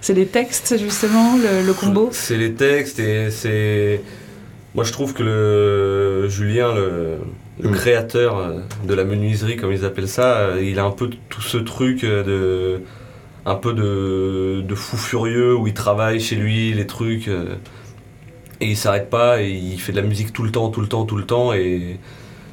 C'est 0.00 0.14
les 0.14 0.26
textes, 0.26 0.78
justement, 0.78 1.36
le, 1.36 1.72
combo? 1.72 2.08
C'est 2.12 2.36
les 2.36 2.54
textes 2.54 2.98
et 2.98 3.30
c'est. 3.30 4.00
Moi, 4.74 4.84
je 4.84 4.92
trouve 4.92 5.14
que 5.14 5.22
le 5.22 6.28
Julien, 6.28 6.74
le, 6.74 7.18
mm. 7.62 7.72
créateur 7.72 8.38
euh, 8.38 8.60
de 8.86 8.94
la 8.94 9.04
menuiserie, 9.04 9.56
comme 9.56 9.72
ils 9.72 9.84
appellent 9.84 10.08
ça, 10.08 10.58
il 10.60 10.78
a 10.78 10.84
un 10.84 10.92
peu 10.92 11.10
tout 11.28 11.42
ce 11.42 11.58
truc 11.58 12.04
de. 12.04 12.80
Un 13.46 13.54
peu 13.54 13.72
de, 13.72 14.60
de 14.60 14.74
fou 14.74 14.98
furieux 14.98 15.56
où 15.56 15.66
il 15.66 15.72
travaille 15.72 16.20
chez 16.20 16.36
lui, 16.36 16.74
les 16.74 16.86
trucs. 16.86 17.28
Et 17.28 18.66
il 18.66 18.76
s'arrête 18.76 19.08
pas 19.08 19.40
et 19.40 19.48
il 19.48 19.80
fait 19.80 19.92
de 19.92 19.96
la 19.96 20.06
musique 20.06 20.34
tout 20.34 20.42
le 20.42 20.50
temps, 20.50 20.68
tout 20.68 20.82
le 20.82 20.86
temps, 20.86 21.06
tout 21.06 21.16
le 21.16 21.24
temps. 21.24 21.54
Et 21.54 21.98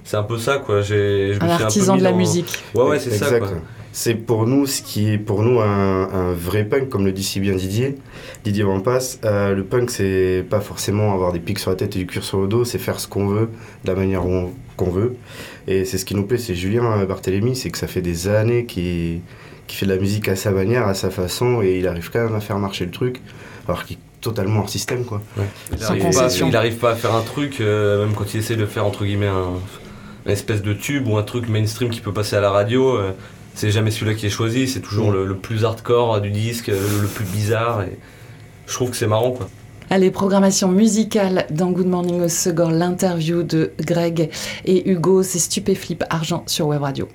c'est 0.08 0.16
un 0.16 0.24
peu 0.24 0.38
ça, 0.38 0.60
quoi. 0.60 0.82
Je 0.82 1.38
un 1.44 1.50
artisan 1.50 1.98
de 1.98 2.04
la 2.04 2.14
musique. 2.14 2.64
Ouais, 2.74 2.84
ouais, 2.86 3.00
c'est 3.00 3.12
ça. 3.12 3.30
C'est 3.92 4.14
pour 4.14 4.48
nous 4.48 4.66
ce 4.66 4.82
qui 4.82 5.12
est 5.12 5.18
pour 5.18 5.44
nous 5.44 5.60
un, 5.60 6.32
vrai 6.32 6.64
punk, 6.64 6.88
comme 6.88 7.06
le 7.06 7.12
dit 7.12 7.24
si 7.24 7.42
bien 7.42 7.56
Didier. 7.56 7.98
Didier 8.46 8.64
Van 8.64 8.80
Passe. 8.80 9.20
Euh, 9.26 9.54
le 9.54 9.66
punk, 9.66 9.90
c'est 9.90 10.46
pas 10.50 10.62
forcément 10.62 11.14
avoir 11.14 11.34
des 11.34 11.40
pics 11.40 11.60
sur 11.60 11.72
la 11.72 11.76
tête 11.76 11.98
et 11.98 12.00
du 12.00 12.06
cuir 12.06 12.24
sur 12.24 12.40
le 12.40 12.48
dos, 12.48 12.64
c'est 12.64 12.78
faire 12.78 13.02
ce 13.02 13.08
qu'on 13.10 13.28
veut, 13.28 13.50
de 13.84 13.90
la 13.90 13.96
manière 13.96 14.22
qu'on 14.78 14.90
veut. 14.90 15.18
Et 15.68 15.84
c'est 15.84 15.98
ce 15.98 16.06
qui 16.06 16.16
nous 16.16 16.26
plaît, 16.26 16.38
c'est 16.38 16.56
Julien 16.56 17.04
Barthélémy, 17.04 17.58
c'est 17.58 17.70
que 17.70 17.78
ça 17.78 17.88
fait 17.88 18.02
des 18.02 18.30
années 18.30 18.66
qu'il 18.66 19.22
fait 19.68 19.86
de 19.86 19.94
la 19.94 20.00
musique 20.00 20.30
à 20.30 20.38
sa 20.38 20.52
manière, 20.52 20.88
à 20.88 20.94
sa 20.94 21.10
façon, 21.10 21.62
et 21.62 21.80
il 21.80 21.88
arrive 21.88 22.12
quand 22.12 22.24
même 22.24 22.36
à 22.36 22.40
faire 22.40 22.60
marcher 22.60 22.86
le 22.86 22.92
truc, 22.92 23.22
alors 23.68 23.84
qu'il 23.84 23.98
totalement 24.22 24.62
hors 24.62 24.70
système 24.70 25.06
quoi. 25.06 25.22
Il, 25.72 25.80
n'arrive 25.80 26.78
pas, 26.78 26.92
à 26.92 26.96
faire 26.96 27.14
un 27.14 27.22
truc, 27.22 27.62
euh, 27.62 28.06
même 28.06 28.16
quand 28.16 28.34
il 28.34 28.40
essaie 28.40 28.56
de 28.56 28.66
faire 28.66 28.86
entre 28.86 29.06
guillemets 29.06 29.28
un, 29.28 29.54
une 30.28 30.34
espèce 30.34 30.62
de 30.62 30.74
tube 30.74 31.08
ou 31.08 31.18
un 31.18 31.24
truc 31.24 31.48
mainstream 31.48 31.90
qui 31.90 32.02
peut 32.02 32.12
passer 32.12 32.36
à 32.36 32.42
la 32.42 32.52
radio, 32.52 32.98
euh, 32.98 33.12
c'est 33.56 33.72
jamais 33.72 33.92
celui-là 33.92 34.14
qui 34.14 34.26
est 34.26 34.30
choisi, 34.30 34.68
c'est 34.68 34.82
toujours 34.82 35.12
le, 35.12 35.36
plus 35.36 35.64
hardcore 35.64 36.20
du 36.20 36.30
disque, 36.30 36.68
le, 36.68 37.08
plus 37.08 37.26
bizarre. 37.26 37.84
Et 37.84 37.98
je 38.68 38.74
trouve 38.74 38.92
que 38.92 38.98
c'est 38.98 39.08
marrant 39.08 39.32
quoi. 39.32 39.50
Allez, 39.90 40.12
programmation 40.12 40.68
musicale 40.68 41.46
dans 41.50 41.72
Good 41.72 41.88
Morning 41.88 42.22
au 42.22 42.28
Segor, 42.28 42.72
l'interview 42.72 43.44
de 43.44 43.72
Greg 43.80 44.30
et 44.66 44.90
Hugo, 44.90 45.24
c'est 45.24 45.40
Stupéflip 45.40 46.04
Argent 46.10 46.44
sur 46.46 46.68
Web 46.68 46.82
Radio. 46.82 47.08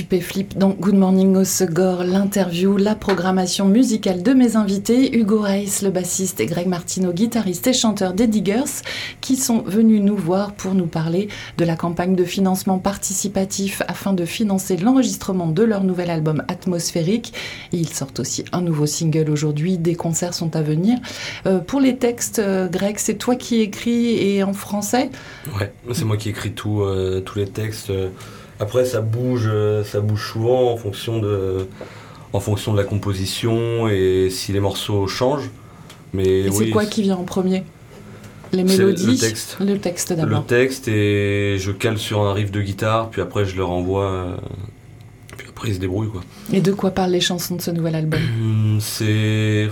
Stupéflip 0.00 0.56
dans 0.56 0.70
Good 0.70 0.94
Morning 0.94 1.36
au 1.36 2.04
l'interview, 2.04 2.78
la 2.78 2.94
programmation 2.94 3.68
musicale 3.68 4.22
de 4.22 4.32
mes 4.32 4.56
invités, 4.56 5.14
Hugo 5.14 5.40
Reis, 5.40 5.80
le 5.82 5.90
bassiste, 5.90 6.40
et 6.40 6.46
Greg 6.46 6.68
Martino, 6.68 7.12
guitariste 7.12 7.66
et 7.66 7.74
chanteur 7.74 8.14
des 8.14 8.26
Diggers, 8.26 8.80
qui 9.20 9.36
sont 9.36 9.60
venus 9.60 10.00
nous 10.00 10.16
voir 10.16 10.54
pour 10.54 10.72
nous 10.72 10.86
parler 10.86 11.28
de 11.58 11.66
la 11.66 11.76
campagne 11.76 12.16
de 12.16 12.24
financement 12.24 12.78
participatif 12.78 13.82
afin 13.88 14.14
de 14.14 14.24
financer 14.24 14.78
l'enregistrement 14.78 15.48
de 15.48 15.64
leur 15.64 15.84
nouvel 15.84 16.08
album 16.08 16.44
atmosphérique. 16.48 17.34
ils 17.70 17.92
sortent 17.92 18.20
aussi 18.20 18.46
un 18.52 18.62
nouveau 18.62 18.86
single 18.86 19.28
aujourd'hui, 19.28 19.76
des 19.76 19.96
concerts 19.96 20.32
sont 20.32 20.56
à 20.56 20.62
venir. 20.62 20.98
Euh, 21.44 21.58
pour 21.58 21.78
les 21.78 21.98
textes, 21.98 22.38
euh, 22.38 22.68
Greg, 22.68 22.96
c'est 22.96 23.18
toi 23.18 23.36
qui 23.36 23.60
écris 23.60 24.16
et 24.16 24.42
en 24.44 24.54
français? 24.54 25.10
Ouais, 25.58 25.70
c'est 25.92 26.06
moi 26.06 26.16
qui 26.16 26.30
écris 26.30 26.52
tout, 26.52 26.80
euh, 26.80 27.20
tous 27.20 27.38
les 27.38 27.48
textes. 27.48 27.92
Après, 28.60 28.84
ça 28.84 29.00
bouge, 29.00 29.48
euh, 29.50 29.82
ça 29.84 30.00
bouge 30.00 30.32
souvent 30.32 30.70
en 30.72 30.76
fonction 30.76 31.18
de, 31.18 31.66
en 32.34 32.40
fonction 32.40 32.72
de 32.72 32.76
la 32.76 32.84
composition 32.84 33.88
et 33.88 34.28
si 34.30 34.52
les 34.52 34.60
morceaux 34.60 35.06
changent. 35.06 35.50
Mais 36.12 36.40
et 36.40 36.52
c'est 36.52 36.70
quoi 36.70 36.84
qui 36.84 37.02
vient 37.02 37.16
en 37.16 37.24
premier? 37.24 37.64
Les 38.52 38.64
mélodies 38.64 39.06
Le 39.06 39.16
texte. 39.16 39.56
Le 39.60 39.78
texte 39.78 40.12
d'abord. 40.12 40.40
Le 40.40 40.44
texte 40.44 40.88
et 40.88 41.56
je 41.58 41.70
cale 41.70 41.98
sur 41.98 42.20
un 42.22 42.34
riff 42.34 42.50
de 42.50 42.60
guitare, 42.60 43.08
puis 43.08 43.22
après 43.22 43.44
je 43.44 43.56
le 43.56 43.64
renvoie. 43.64 44.10
Euh, 44.10 44.36
puis 45.36 45.46
après 45.48 45.68
ils 45.68 45.74
se 45.76 45.80
débrouillent 45.80 46.10
quoi. 46.10 46.22
Et 46.52 46.60
de 46.60 46.72
quoi 46.72 46.90
parlent 46.90 47.12
les 47.12 47.20
chansons 47.20 47.56
de 47.56 47.62
ce 47.62 47.70
nouvel 47.70 47.94
album? 47.94 48.20
C'est. 48.80 49.68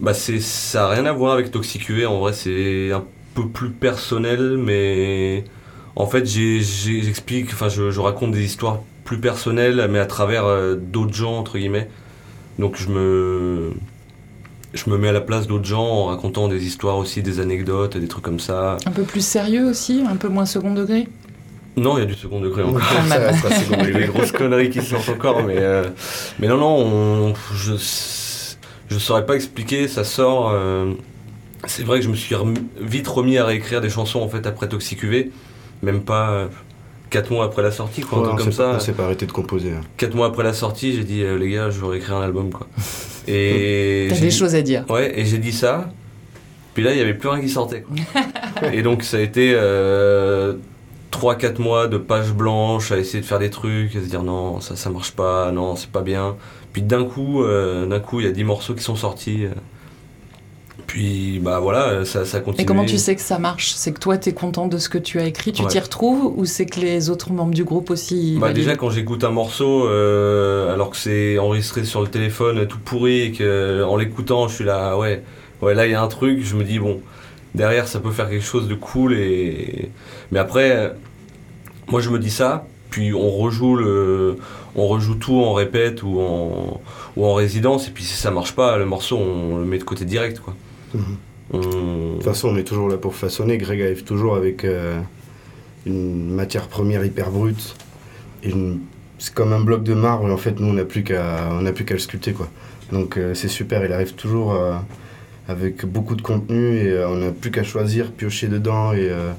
Bah 0.00 0.14
c'est 0.14 0.40
ça 0.40 0.82
n'a 0.82 0.88
rien 0.88 1.06
à 1.06 1.12
voir 1.12 1.32
avec 1.32 1.50
Toxic 1.50 1.90
en 2.06 2.20
vrai 2.20 2.32
c'est 2.32 2.92
un 2.92 3.04
peu 3.34 3.48
plus 3.48 3.70
personnel 3.70 4.56
mais 4.56 5.42
en 5.98 6.06
fait, 6.06 6.24
j'explique, 6.26 7.52
enfin, 7.52 7.68
je, 7.68 8.00
raconte 8.00 8.30
des 8.30 8.44
histoires 8.44 8.78
plus 9.04 9.18
personnelles, 9.18 9.88
mais 9.90 9.98
à 9.98 10.06
travers 10.06 10.44
euh, 10.44 10.76
d'autres 10.76 11.12
gens, 11.12 11.36
entre 11.36 11.58
guillemets. 11.58 11.90
Donc, 12.60 12.76
je 12.76 12.88
me, 12.88 13.72
je 14.74 14.88
me 14.88 14.96
mets 14.96 15.08
à 15.08 15.12
la 15.12 15.20
place 15.20 15.48
d'autres 15.48 15.64
gens 15.64 15.84
en 15.84 16.04
racontant 16.06 16.46
des 16.46 16.64
histoires 16.64 16.98
aussi, 16.98 17.20
des 17.22 17.40
anecdotes, 17.40 17.96
des 17.96 18.06
trucs 18.06 18.22
comme 18.22 18.38
ça. 18.38 18.76
Un 18.86 18.92
peu 18.92 19.02
plus 19.02 19.26
sérieux 19.26 19.66
aussi, 19.66 20.04
un 20.08 20.14
peu 20.14 20.28
moins 20.28 20.46
second 20.46 20.72
degré? 20.72 21.08
Non, 21.76 21.96
il 21.96 22.00
y 22.00 22.04
a 22.04 22.06
du 22.06 22.14
second 22.14 22.40
degré 22.40 22.62
encore. 22.62 22.80
Il 23.02 23.88
y 23.88 23.96
a 23.96 23.98
des 23.98 24.06
grosses 24.06 24.32
conneries 24.32 24.70
qui 24.70 24.82
sortent 24.82 25.08
encore, 25.08 25.42
mais, 25.42 25.58
euh, 25.58 25.84
mais 26.38 26.46
non, 26.46 26.58
non, 26.58 27.34
je 27.54 27.72
ne 27.72 28.98
saurais 29.00 29.26
pas 29.26 29.34
expliquer, 29.34 29.88
ça 29.88 30.04
sort. 30.04 30.50
Euh, 30.52 30.92
c'est 31.66 31.82
vrai 31.82 31.98
que 31.98 32.04
je 32.04 32.10
me 32.10 32.16
suis 32.16 32.36
vite 32.80 33.08
remis 33.08 33.36
à 33.36 33.44
réécrire 33.44 33.80
des 33.80 33.90
chansons 33.90 34.20
en 34.20 34.28
fait 34.28 34.46
après 34.46 34.68
Toxic 34.68 35.02
même 35.82 36.00
pas 36.02 36.48
4 37.10 37.30
mois 37.32 37.44
après 37.46 37.62
la 37.62 37.70
sortie, 37.72 38.02
quoi, 38.02 38.18
un 38.18 38.22
truc 38.22 38.34
on 38.34 38.36
comme 38.36 38.52
s'est 38.52 38.58
pas- 38.62 38.70
ça. 38.72 38.76
On 38.76 38.80
s'est 38.80 38.92
pas 38.92 39.04
arrêté 39.04 39.26
de 39.26 39.32
composer. 39.32 39.70
hein. 39.72 39.80
4 39.96 40.14
mois 40.14 40.26
après 40.26 40.42
la 40.44 40.52
sortie, 40.52 40.94
j'ai 40.94 41.04
dit, 41.04 41.22
euh, 41.22 41.38
les 41.38 41.50
gars, 41.50 41.70
je 41.70 41.80
veux 41.80 41.86
réécrire 41.86 42.16
un 42.16 42.22
album, 42.22 42.50
quoi. 42.50 42.66
Et 43.26 44.06
T'as 44.08 44.14
j'ai 44.14 44.20
des 44.22 44.28
dit- 44.28 44.36
choses 44.36 44.54
à 44.54 44.62
dire. 44.62 44.84
Ouais, 44.88 45.18
et 45.20 45.24
j'ai 45.26 45.38
dit 45.38 45.52
ça. 45.52 45.90
Puis 46.74 46.82
là, 46.82 46.92
il 46.92 46.96
n'y 46.96 47.02
avait 47.02 47.14
plus 47.14 47.28
rien 47.28 47.40
qui 47.42 47.48
sortait. 47.48 47.82
quoi. 47.82 47.96
et 48.72 48.82
donc, 48.82 49.02
ça 49.02 49.16
a 49.18 49.20
été 49.20 49.52
euh, 49.54 50.54
3-4 51.10 51.60
mois 51.60 51.88
de 51.88 51.98
pages 51.98 52.32
blanches 52.32 52.90
à 52.92 52.98
essayer 52.98 53.20
de 53.20 53.26
faire 53.26 53.38
des 53.38 53.50
trucs, 53.50 53.94
à 53.96 54.00
se 54.00 54.06
dire 54.06 54.22
non, 54.22 54.60
ça, 54.60 54.76
ça 54.76 54.88
marche 54.90 55.12
pas, 55.12 55.50
non, 55.52 55.76
c'est 55.76 55.90
pas 55.90 56.02
bien. 56.02 56.36
Puis 56.72 56.82
d'un 56.82 57.04
coup, 57.04 57.42
euh, 57.42 57.86
d'un 57.86 58.00
coup, 58.00 58.20
il 58.20 58.26
y 58.26 58.28
a 58.28 58.32
10 58.32 58.44
morceaux 58.44 58.74
qui 58.74 58.82
sont 58.82 58.96
sortis. 58.96 59.44
euh. 59.44 59.50
Puis, 60.88 61.38
bah 61.40 61.60
voilà, 61.60 62.04
ça, 62.06 62.24
ça 62.24 62.40
continue. 62.40 62.62
Et 62.62 62.66
comment 62.66 62.84
tu 62.86 62.96
sais 62.98 63.14
que 63.14 63.20
ça 63.20 63.38
marche? 63.38 63.72
C'est 63.76 63.92
que 63.92 64.00
toi, 64.00 64.16
t'es 64.18 64.32
content 64.32 64.66
de 64.68 64.78
ce 64.78 64.88
que 64.88 64.96
tu 64.98 65.20
as 65.20 65.26
écrit, 65.26 65.52
tu 65.52 65.62
Ouais. 65.62 65.68
t'y 65.68 65.78
retrouves 65.78 66.32
ou 66.36 66.44
c'est 66.46 66.64
que 66.66 66.80
les 66.80 67.10
autres 67.10 67.30
membres 67.30 67.52
du 67.54 67.62
groupe 67.62 67.90
aussi 67.90 68.38
Bah 68.40 68.52
déjà 68.54 68.74
quand 68.74 68.88
j'écoute 68.90 69.22
un 69.22 69.30
morceau 69.30 69.86
euh, 69.86 70.72
alors 70.72 70.88
que 70.90 70.96
c'est 70.96 71.38
enregistré 71.38 71.84
sur 71.84 72.00
le 72.00 72.08
téléphone 72.08 72.66
tout 72.66 72.78
pourri 72.78 73.20
et 73.20 73.32
que 73.32 73.84
en 73.84 73.96
l'écoutant 73.96 74.48
je 74.48 74.54
suis 74.54 74.64
là 74.64 74.96
ouais 74.96 75.22
ouais 75.62 75.74
là 75.74 75.86
il 75.86 75.92
y 75.92 75.94
a 75.94 76.02
un 76.02 76.08
truc 76.08 76.42
je 76.42 76.56
me 76.56 76.64
dis 76.64 76.78
bon 76.78 77.00
derrière 77.54 77.86
ça 77.86 78.00
peut 78.00 78.10
faire 78.10 78.28
quelque 78.30 78.44
chose 78.44 78.66
de 78.66 78.74
cool 78.74 79.12
et 79.14 79.90
mais 80.32 80.38
après 80.38 80.70
euh, 80.74 80.88
moi 81.88 82.00
je 82.00 82.08
me 82.10 82.18
dis 82.18 82.30
ça 82.30 82.66
puis 82.90 83.12
on 83.12 83.30
rejoue 83.30 83.76
le 83.76 84.36
on 84.74 84.86
rejoue 84.86 85.16
tout 85.16 85.40
en 85.42 85.52
répète 85.52 86.02
ou 86.02 86.18
en 86.20 86.80
ou 87.16 87.26
en 87.26 87.34
résidence 87.34 87.88
et 87.88 87.90
puis 87.90 88.04
si 88.04 88.14
ça 88.16 88.30
marche 88.30 88.52
pas 88.52 88.78
le 88.78 88.86
morceau 88.86 89.18
on 89.18 89.58
le 89.58 89.64
met 89.66 89.78
de 89.78 89.84
côté 89.84 90.04
direct 90.06 90.40
quoi 90.40 90.54
Mhm. 90.94 91.02
On- 91.52 91.58
De 91.58 92.14
toute 92.16 92.24
façon, 92.24 92.48
on 92.48 92.56
est 92.56 92.64
toujours 92.64 92.88
là 92.88 92.96
pour 92.98 93.14
façonner. 93.14 93.56
Greg 93.58 93.80
arrive 93.80 94.04
toujours 94.04 94.36
avec 94.36 94.64
euh, 94.64 95.00
une 95.86 96.30
matière 96.34 96.68
première 96.68 97.04
hyper 97.04 97.30
brute. 97.30 97.74
Une- 98.42 98.80
C'est 99.20 99.34
comme 99.34 99.52
un 99.52 99.60
bloc 99.60 99.82
de 99.82 99.94
marbre. 99.94 100.28
Et 100.28 100.32
en 100.32 100.36
fait, 100.36 100.60
nous, 100.60 100.68
on 100.68 100.74
n'a 100.74 100.84
plus 100.84 101.02
qu'à 101.02 101.48
on 101.50 101.62
n'a 101.62 101.72
plus 101.72 101.84
qu'à 101.84 101.94
le 101.94 102.00
sculpter. 102.00 102.32
Quoi. 102.32 102.48
Donc, 102.92 103.16
euh, 103.16 103.34
c'est 103.34 103.48
super. 103.48 103.84
Il 103.84 103.92
arrive 103.92 104.12
toujours 104.14 104.52
euh, 104.54 104.74
avec 105.48 105.84
beaucoup 105.86 106.14
de 106.14 106.22
contenu. 106.22 106.76
Et 106.76 106.88
euh, 106.90 107.08
on 107.08 107.16
n'a 107.16 107.30
plus 107.32 107.50
qu'à 107.50 107.64
choisir, 107.64 108.12
piocher 108.12 108.46
dedans. 108.48 108.92
Et 108.92 109.08
euh, 109.10 109.32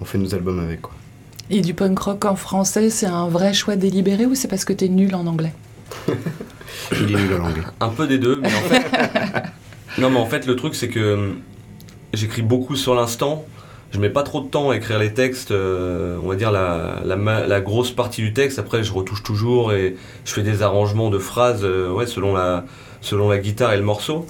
on 0.00 0.04
fait 0.06 0.16
nos 0.18 0.34
albums 0.34 0.60
avec. 0.60 0.80
Quoi. 0.82 0.94
Et 1.50 1.60
du 1.60 1.74
punk 1.74 1.98
rock 1.98 2.24
en 2.24 2.34
français, 2.36 2.88
c'est 2.90 3.06
un 3.06 3.28
vrai 3.28 3.52
choix 3.52 3.76
délibéré 3.76 4.24
ou 4.26 4.34
c'est 4.34 4.48
parce 4.48 4.64
que 4.64 4.72
t'es 4.72 4.88
nul 4.88 5.14
en 5.14 5.26
anglais? 5.26 5.52
Il 6.92 7.02
est 7.12 7.20
nul 7.20 7.34
en 7.34 7.38
langue. 7.38 7.62
Un 7.80 7.88
peu 7.88 8.06
des 8.06 8.18
deux, 8.18 8.36
mais 8.40 8.48
en 8.48 8.68
fait. 8.68 8.84
Non, 9.98 10.10
mais 10.10 10.18
en 10.18 10.26
fait, 10.26 10.46
le 10.46 10.56
truc, 10.56 10.74
c'est 10.74 10.88
que 10.88 11.14
hum, 11.14 11.36
j'écris 12.12 12.42
beaucoup 12.42 12.76
sur 12.76 12.94
l'instant. 12.94 13.44
Je 13.92 14.00
mets 14.00 14.10
pas 14.10 14.24
trop 14.24 14.40
de 14.40 14.48
temps 14.48 14.70
à 14.70 14.76
écrire 14.76 14.98
les 14.98 15.14
textes, 15.14 15.52
euh, 15.52 16.18
on 16.22 16.28
va 16.28 16.34
dire 16.34 16.50
la, 16.50 17.00
la, 17.04 17.16
ma- 17.16 17.46
la 17.46 17.60
grosse 17.60 17.92
partie 17.92 18.20
du 18.20 18.32
texte. 18.32 18.58
Après, 18.58 18.82
je 18.82 18.92
retouche 18.92 19.22
toujours 19.22 19.72
et 19.72 19.96
je 20.24 20.32
fais 20.32 20.42
des 20.42 20.62
arrangements 20.62 21.08
de 21.08 21.18
phrases 21.18 21.60
euh, 21.64 21.90
ouais, 21.92 22.06
selon, 22.06 22.34
la, 22.34 22.64
selon 23.00 23.28
la 23.30 23.38
guitare 23.38 23.72
et 23.72 23.76
le 23.76 23.84
morceau. 23.84 24.26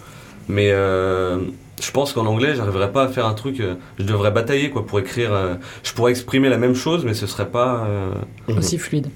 Mais 0.49 0.71
euh, 0.71 1.39
je 1.83 1.91
pense 1.91 2.13
qu'en 2.13 2.27
anglais, 2.27 2.55
j'arriverais 2.55 2.93
pas 2.93 3.05
à 3.05 3.09
faire 3.09 3.27
un 3.27 3.33
truc. 3.35 3.61
euh, 3.61 3.75
je 3.99 4.05
devrais 4.05 4.31
batailler 4.31 4.69
quoi, 4.71 4.87
pour 4.87 5.01
écrire. 5.01 5.33
euh, 5.33 5.55
je 5.83 5.93
pourrais 5.95 6.11
exprimer 6.13 6.51
la 6.51 6.59
même 6.59 6.75
chose, 6.75 7.05
mais 7.05 7.15
ce 7.15 7.27
serait 7.27 7.49
pas. 7.49 7.87
euh, 7.89 8.13
Aussi 8.57 8.79
fluide. 8.79 9.09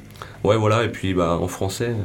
Ouais, 0.43 0.57
voilà, 0.57 0.85
et 0.85 0.89
puis 0.89 1.13
bah, 1.13 1.39
en 1.41 1.49
français, 1.49 1.91
euh, 1.91 2.03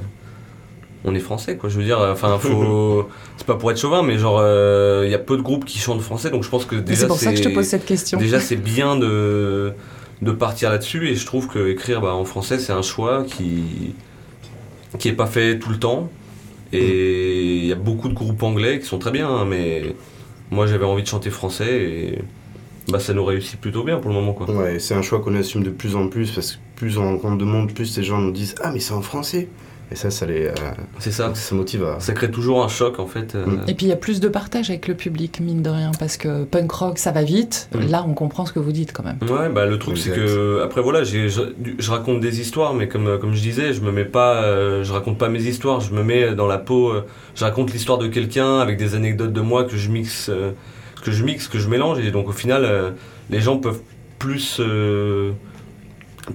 on 1.06 1.14
est 1.14 1.20
français, 1.20 1.56
quoi. 1.56 1.70
Je 1.70 1.78
veux 1.78 1.84
dire, 1.84 2.00
euh, 2.00 2.12
enfin, 2.12 2.38
faut. 2.40 3.08
c'est 3.38 3.46
pas 3.46 3.56
pour 3.56 3.72
être 3.72 3.80
chauvin, 3.80 4.04
mais 4.04 4.18
genre, 4.18 4.40
euh, 4.40 5.04
il 5.06 5.12
y 5.12 5.16
a 5.16 5.20
peu 5.20 5.38
de 5.38 5.42
groupes 5.42 5.66
qui 5.66 5.78
chantent 5.78 6.02
français, 6.02 6.32
donc 6.32 6.44
je 6.44 6.50
pense 6.50 6.66
que 6.66 6.76
déjà. 6.76 7.02
C'est 7.02 7.08
pour 7.08 7.20
ça 7.20 7.32
que 7.32 7.38
je 7.38 7.44
te 7.44 7.50
pose 7.50 7.66
cette 7.66 7.86
question. 7.86 8.18
Déjà, 8.18 8.40
c'est 8.40 8.56
bien 8.56 8.96
de, 8.96 9.74
de 10.22 10.32
partir 10.32 10.70
là-dessus, 10.70 11.10
et 11.10 11.16
je 11.16 11.26
trouve 11.26 11.48
que 11.48 11.70
écrire 11.70 12.02
bah, 12.02 12.14
en 12.14 12.26
français, 12.26 12.60
c'est 12.60 12.74
un 12.74 12.82
choix 12.82 13.24
qui. 13.24 13.94
qui 14.98 15.08
est 15.10 15.14
pas 15.14 15.28
fait 15.28 15.60
tout 15.60 15.70
le 15.70 15.80
temps. 15.80 16.10
Et 16.74 17.58
il 17.58 17.66
y 17.66 17.72
a 17.72 17.76
beaucoup 17.76 18.10
de 18.10 18.14
groupes 18.14 18.44
anglais 18.44 18.80
qui 18.80 18.86
sont 18.86 18.98
très 18.98 19.12
bien, 19.12 19.30
hein, 19.30 19.46
mais 19.46 19.96
moi 20.52 20.68
j'avais 20.68 20.84
envie 20.84 21.04
de 21.04 21.08
chanter 21.08 21.30
français, 21.30 21.84
et 21.84 22.20
bah, 22.90 23.00
ça 23.00 23.14
nous 23.14 23.24
réussit 23.24 23.60
plutôt 23.60 23.84
bien 23.84 24.00
pour 24.00 24.10
le 24.10 24.16
moment, 24.16 24.34
quoi. 24.34 24.50
Ouais, 24.50 24.80
c'est 24.80 24.94
un 24.94 25.02
choix 25.02 25.20
qu'on 25.20 25.36
assume 25.36 25.64
de 25.64 25.70
plus 25.70 25.96
en 25.96 26.08
plus. 26.08 26.32
Parce 26.32 26.54
que 26.54 26.58
plus 26.76 26.98
on 26.98 27.04
rencontre 27.04 27.38
de 27.38 27.46
monde, 27.46 27.74
plus 27.74 27.98
les 27.98 28.04
gens 28.04 28.20
nous 28.20 28.32
disent 28.32 28.56
Ah, 28.62 28.72
mais 28.72 28.80
c'est 28.80 28.94
en 28.94 29.02
français. 29.02 29.48
Et 29.92 29.96
ça, 29.96 30.10
ça 30.10 30.26
les. 30.26 30.48
euh, 30.48 30.54
C'est 31.00 31.12
ça. 31.12 31.32
ça 31.36 31.56
motive 31.56 31.84
à. 31.86 32.00
Ça 32.00 32.14
crée 32.14 32.32
toujours 32.32 32.64
un 32.64 32.68
choc, 32.68 33.00
en 33.00 33.06
fait. 33.06 33.36
euh, 33.36 33.46
Mm. 33.46 33.62
Et 33.68 33.74
puis 33.76 33.86
il 33.86 33.90
y 33.90 33.92
a 33.92 33.96
plus 33.96 34.20
de 34.20 34.28
partage 34.28 34.70
avec 34.72 34.88
le 34.88 34.96
public, 34.96 35.40
mine 35.40 35.62
de 35.62 35.70
rien, 35.70 35.92
parce 36.00 36.18
que 36.18 36.44
punk 36.44 36.72
rock, 36.72 36.98
ça 36.98 37.12
va 37.12 37.22
vite. 37.24 37.70
Mm. 37.76 37.92
Là, 37.92 38.04
on 38.08 38.14
comprend 38.16 38.46
ce 38.48 38.52
que 38.54 38.60
vous 38.60 38.72
dites 38.72 38.94
quand 38.94 39.04
même. 39.04 39.18
Ouais, 39.30 39.48
bah 39.50 39.66
le 39.68 39.78
truc 39.78 39.98
c'est 40.00 40.12
que 40.12 40.62
après 40.64 40.82
voilà, 40.82 41.04
j'ai- 41.04 41.30
je, 41.30 41.42
je 41.78 41.92
raconte 41.92 42.20
des 42.20 42.42
histoires, 42.42 42.74
mais 42.74 42.88
comme 42.88 43.20
comme 43.20 43.34
je 43.34 43.42
disais, 43.42 43.74
je 43.74 43.82
me 43.82 43.92
mets 43.92 44.06
pas, 44.06 44.44
euh, 44.44 44.84
je 44.84 44.92
raconte 44.92 45.18
pas 45.20 45.30
mes 45.30 45.44
histoires, 45.44 45.82
je 45.82 45.94
me 45.94 46.02
mets 46.04 46.34
dans 46.34 46.48
la 46.48 46.58
peau, 46.58 46.90
euh, 46.90 47.06
je 47.36 47.44
raconte 47.44 47.72
l'histoire 47.72 48.00
de 48.00 48.08
quelqu'un 48.08 48.58
avec 48.60 48.78
des 48.78 48.96
anecdotes 48.96 49.34
de 49.34 49.42
moi 49.42 49.66
que 49.66 49.78
je 49.78 49.90
mixe, 49.92 50.30
euh, 50.30 50.52
que 51.04 51.12
je 51.12 51.24
mixe, 51.24 51.48
que 51.48 51.60
je 51.60 51.70
mélange, 51.70 52.00
et 52.00 52.10
donc 52.10 52.28
au 52.28 52.32
final, 52.34 52.66
euh, 52.66 52.90
les 53.30 53.40
gens 53.40 53.58
peuvent 53.58 53.82
plus 54.18 54.58
euh, 54.60 55.32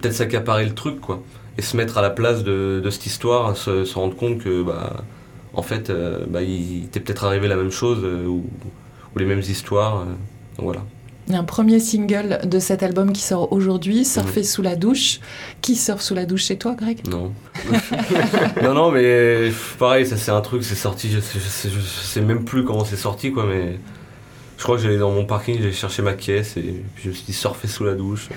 peut-être 0.00 0.14
s'accaparer 0.14 0.64
le 0.64 0.72
truc 0.74 1.00
quoi, 1.00 1.20
et 1.58 1.62
se 1.62 1.76
mettre 1.76 1.98
à 1.98 2.02
la 2.02 2.10
place 2.10 2.44
de, 2.44 2.80
de 2.82 2.90
cette 2.90 3.06
histoire, 3.06 3.56
se, 3.56 3.84
se 3.84 3.94
rendre 3.94 4.16
compte 4.16 4.38
que 4.38 4.62
bah 4.62 5.04
en 5.54 5.62
fait, 5.62 5.90
euh, 5.90 6.24
bah, 6.28 6.42
il 6.42 6.88
t'est 6.90 7.00
peut-être 7.00 7.24
arrivé 7.24 7.48
la 7.48 7.56
même 7.56 7.70
chose 7.70 8.00
euh, 8.04 8.24
ou, 8.26 8.44
ou 9.14 9.18
les 9.18 9.24
mêmes 9.24 9.40
histoires, 9.40 10.00
euh, 10.00 10.04
donc 10.56 10.66
voilà. 10.66 10.82
Il 11.26 11.34
y 11.34 11.36
a 11.36 11.38
un 11.38 11.44
premier 11.44 11.78
single 11.78 12.40
de 12.44 12.58
cet 12.58 12.82
album 12.82 13.12
qui 13.12 13.22
sort 13.22 13.52
aujourd'hui, 13.52 14.04
Surfer 14.04 14.42
sous 14.42 14.62
la 14.62 14.74
douche. 14.74 15.20
Qui 15.60 15.76
surfe 15.76 16.00
sous 16.00 16.14
la 16.14 16.26
douche 16.26 16.44
chez 16.44 16.56
toi, 16.56 16.74
Greg? 16.74 17.06
Non. 17.06 17.32
non, 18.62 18.74
non, 18.74 18.90
mais 18.90 19.52
pareil, 19.78 20.06
ça 20.06 20.16
c'est 20.16 20.32
un 20.32 20.40
truc, 20.40 20.64
c'est 20.64 20.74
sorti, 20.74 21.08
je 21.08 21.20
sais, 21.20 21.38
je, 21.38 21.48
sais, 21.48 21.68
je 21.68 21.80
sais 21.80 22.20
même 22.20 22.44
plus 22.44 22.64
comment 22.64 22.84
c'est 22.84 22.96
sorti, 22.96 23.30
quoi, 23.30 23.44
mais 23.46 23.78
je 24.58 24.62
crois 24.62 24.76
que 24.76 24.82
j'allais 24.82 24.98
dans 24.98 25.12
mon 25.12 25.24
parking, 25.24 25.58
j'allais 25.58 25.72
chercher 25.72 26.02
ma 26.02 26.14
caisse 26.14 26.56
et 26.56 26.82
puis 26.94 27.04
je 27.04 27.08
me 27.10 27.14
suis 27.14 27.26
dit 27.26 27.32
surfer 27.32 27.68
sous 27.68 27.84
la 27.84 27.94
douche. 27.94 28.28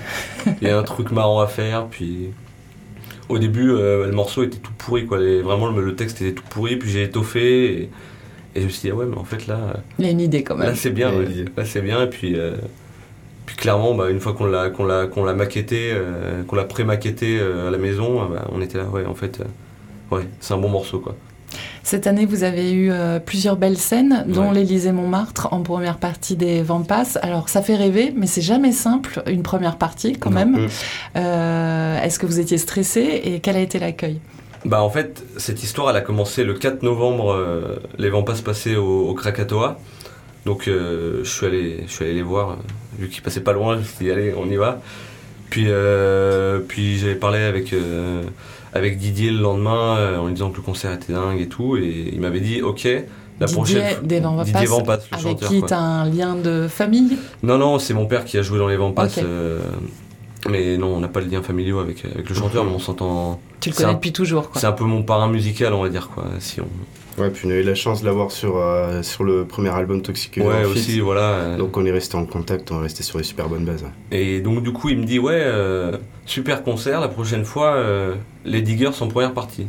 Il 0.60 0.68
y 0.68 0.70
a 0.70 0.78
un 0.78 0.84
truc 0.84 1.10
marrant 1.10 1.40
à 1.40 1.48
faire, 1.48 1.86
puis 1.86 2.30
au 3.28 3.38
début, 3.38 3.70
euh, 3.70 4.06
le 4.06 4.12
morceau 4.12 4.42
était 4.42 4.58
tout 4.58 4.72
pourri, 4.78 5.06
quoi, 5.06 5.18
les- 5.18 5.42
vraiment 5.42 5.70
le, 5.70 5.84
le 5.84 5.96
texte 5.96 6.20
était 6.22 6.34
tout 6.34 6.44
pourri, 6.50 6.76
puis 6.76 6.90
j'ai 6.90 7.04
étoffé 7.04 7.82
et, 7.82 7.90
et 8.54 8.60
je 8.60 8.64
me 8.66 8.68
suis 8.70 8.82
dit, 8.82 8.90
ah 8.92 8.96
ouais, 8.96 9.06
mais 9.06 9.16
en 9.18 9.24
fait 9.24 9.46
là, 9.46 9.76
Il 9.98 10.04
y 10.04 10.08
a 10.08 10.10
une 10.12 10.20
idée 10.20 10.44
quand 10.44 10.56
même. 10.56 10.68
là 10.68 10.74
c'est 10.76 10.90
bien, 10.90 11.10
ouais. 11.16 11.26
là 11.56 11.64
c'est 11.64 11.82
bien, 11.82 12.02
et 12.04 12.08
puis. 12.10 12.36
euh, 12.38 12.56
puis 13.46 13.56
clairement, 13.56 13.94
bah, 13.94 14.10
une 14.10 14.20
fois 14.20 14.32
qu'on 14.34 14.46
l'a 14.46 14.70
qu'on 14.70 14.84
l'a 14.86 15.06
qu'on 15.06 15.24
l'a 15.24 15.34
maquetté, 15.34 15.90
euh, 15.92 16.42
qu'on 16.44 16.56
l'a 16.56 16.64
pré-maquetté 16.64 17.38
euh, 17.40 17.68
à 17.68 17.70
la 17.70 17.78
maison, 17.78 18.22
euh, 18.22 18.26
bah, 18.34 18.48
on 18.52 18.60
était 18.62 18.78
là, 18.78 18.84
ouais, 18.86 19.04
en 19.06 19.14
fait, 19.14 19.40
euh, 19.40 20.16
ouais, 20.16 20.24
c'est 20.40 20.54
un 20.54 20.58
bon 20.58 20.68
morceau, 20.70 21.00
quoi. 21.00 21.16
Cette 21.84 22.06
année, 22.06 22.24
vous 22.24 22.44
avez 22.44 22.72
eu 22.72 22.90
euh, 22.90 23.18
plusieurs 23.20 23.56
belles 23.56 23.76
scènes, 23.76 24.24
dont 24.26 24.48
Ouais. 24.48 24.54
l'Élysée 24.54 24.90
Montmartre 24.90 25.48
en 25.52 25.60
première 25.62 25.98
partie 25.98 26.34
des 26.34 26.62
Vampas. 26.62 27.18
Alors, 27.20 27.50
ça 27.50 27.60
fait 27.60 27.76
rêver, 27.76 28.12
mais 28.16 28.26
c'est 28.26 28.40
jamais 28.40 28.72
simple, 28.72 29.22
une 29.26 29.42
première 29.42 29.76
partie 29.76 30.14
quand 30.14 30.30
Non. 30.30 30.36
même. 30.36 30.50
Mm. 30.64 30.68
Euh, 31.16 32.00
Est-ce 32.02 32.18
que 32.18 32.24
vous 32.24 32.40
étiez 32.40 32.56
stressé 32.56 33.20
et 33.24 33.40
quel 33.40 33.56
a 33.56 33.60
été 33.60 33.78
l'accueil? 33.78 34.18
Bah 34.64 34.82
en 34.82 34.88
fait, 34.88 35.22
cette 35.36 35.62
histoire, 35.62 35.90
elle 35.90 35.96
a 35.96 36.00
commencé 36.00 36.42
le 36.42 36.54
4 36.54 36.82
novembre, 36.82 37.32
euh, 37.34 37.76
les 37.98 38.08
Vampas 38.08 38.36
passaient 38.42 38.76
au, 38.76 39.08
au 39.10 39.12
Krakatoa. 39.14 39.78
Donc 40.46 40.68
euh, 40.68 41.20
je, 41.22 41.28
suis 41.30 41.44
allé, 41.46 41.84
je 41.86 41.92
suis 41.92 42.04
allé 42.06 42.14
les 42.14 42.22
voir, 42.22 42.52
euh, 42.52 42.54
vu 42.98 43.08
qu'ils 43.10 43.22
passaient 43.22 43.42
pas 43.42 43.52
loin, 43.52 43.74
je 43.74 43.80
me 43.80 43.84
suis 43.84 44.06
dit 44.06 44.10
allez, 44.10 44.32
on 44.34 44.46
y 44.50 44.56
va. 44.56 44.80
Puis, 45.50 45.66
euh, 45.68 46.60
puis 46.66 46.96
j'avais 46.98 47.14
parlé 47.14 47.40
avec, 47.40 47.74
euh, 47.74 48.22
avec 48.74 48.98
Didier 48.98 49.30
le 49.30 49.38
lendemain 49.38 49.96
euh, 49.96 50.18
en 50.18 50.26
lui 50.26 50.34
disant 50.34 50.50
que 50.50 50.56
le 50.56 50.62
concert 50.62 50.92
était 50.92 51.12
dingue 51.12 51.40
et 51.40 51.48
tout, 51.48 51.76
et 51.76 52.10
il 52.12 52.20
m'avait 52.20 52.40
dit 52.40 52.60
ok, 52.60 52.84
la 53.40 53.46
Didier 53.46 53.54
prochaine 53.56 53.96
des 54.02 54.20
Vampas, 54.20 54.44
Didier 54.44 54.66
Vampas, 54.66 54.96
le 54.96 55.02
Avec 55.12 55.24
chanteur. 55.24 55.48
qui 55.48 55.58
quoi. 55.60 55.68
tu 55.68 55.74
as 55.74 55.78
un 55.80 56.10
lien 56.10 56.34
de 56.34 56.66
famille? 56.68 57.16
Non, 57.42 57.56
non, 57.56 57.78
c'est 57.78 57.94
mon 57.94 58.06
père 58.06 58.24
qui 58.24 58.36
a 58.36 58.42
joué 58.42 58.58
dans 58.58 58.68
les 58.68 58.76
Vampas. 58.76 59.08
Euh, 59.18 59.60
mais 60.48 60.76
non, 60.76 60.94
on 60.96 61.00
n'a 61.00 61.08
pas 61.08 61.20
le 61.20 61.26
lien 61.28 61.42
familial 61.42 61.78
avec, 61.80 62.04
avec 62.04 62.28
le 62.28 62.34
chanteur, 62.34 62.64
mais 62.64 62.72
on 62.72 62.78
s'entend. 62.78 63.40
Tu 63.60 63.70
le 63.70 63.74
connais 63.74 63.88
un- 63.90 63.94
depuis 63.94 64.12
toujours, 64.12 64.50
quoi. 64.50 64.60
C'est 64.60 64.66
un 64.66 64.72
peu 64.72 64.84
mon 64.84 65.02
parrain 65.02 65.28
musical, 65.28 65.72
on 65.74 65.82
va 65.82 65.88
dire, 65.88 66.08
quoi. 66.14 66.24
Si 66.40 66.60
on... 66.60 66.66
Ouais, 67.16 67.30
puis 67.30 67.46
on 67.46 67.50
a 67.50 67.54
eu 67.54 67.62
la 67.62 67.76
chance 67.76 68.00
de 68.00 68.06
l'avoir 68.06 68.32
sur, 68.32 68.56
euh, 68.56 69.02
sur 69.02 69.22
le 69.22 69.44
premier 69.44 69.68
album 69.70 70.02
Toxic 70.02 70.36
Ouais, 70.38 70.64
en 70.64 70.68
aussi, 70.70 70.98
voilà. 70.98 71.20
euh, 71.20 71.56
Donc 71.56 71.76
on 71.76 71.86
est 71.86 71.92
resté 71.92 72.16
en 72.16 72.26
contact, 72.26 72.72
on 72.72 72.80
est 72.80 72.82
resté 72.82 73.04
sur 73.04 73.18
les 73.18 73.24
super 73.24 73.48
bonnes 73.48 73.64
bases. 73.64 73.84
ouais. 73.84 74.18
Et 74.20 74.40
donc, 74.40 74.64
du 74.64 74.72
coup, 74.72 74.88
il 74.88 74.98
me 74.98 75.04
dit 75.04 75.20
Ouais, 75.20 75.40
euh, 75.40 75.96
super 76.26 76.64
concert, 76.64 77.00
la 77.00 77.06
prochaine 77.08 77.44
fois, 77.44 77.74
euh, 77.76 78.14
les 78.44 78.62
Diggers 78.62 78.90
sont 78.92 79.06
première 79.06 79.32
partie. 79.32 79.68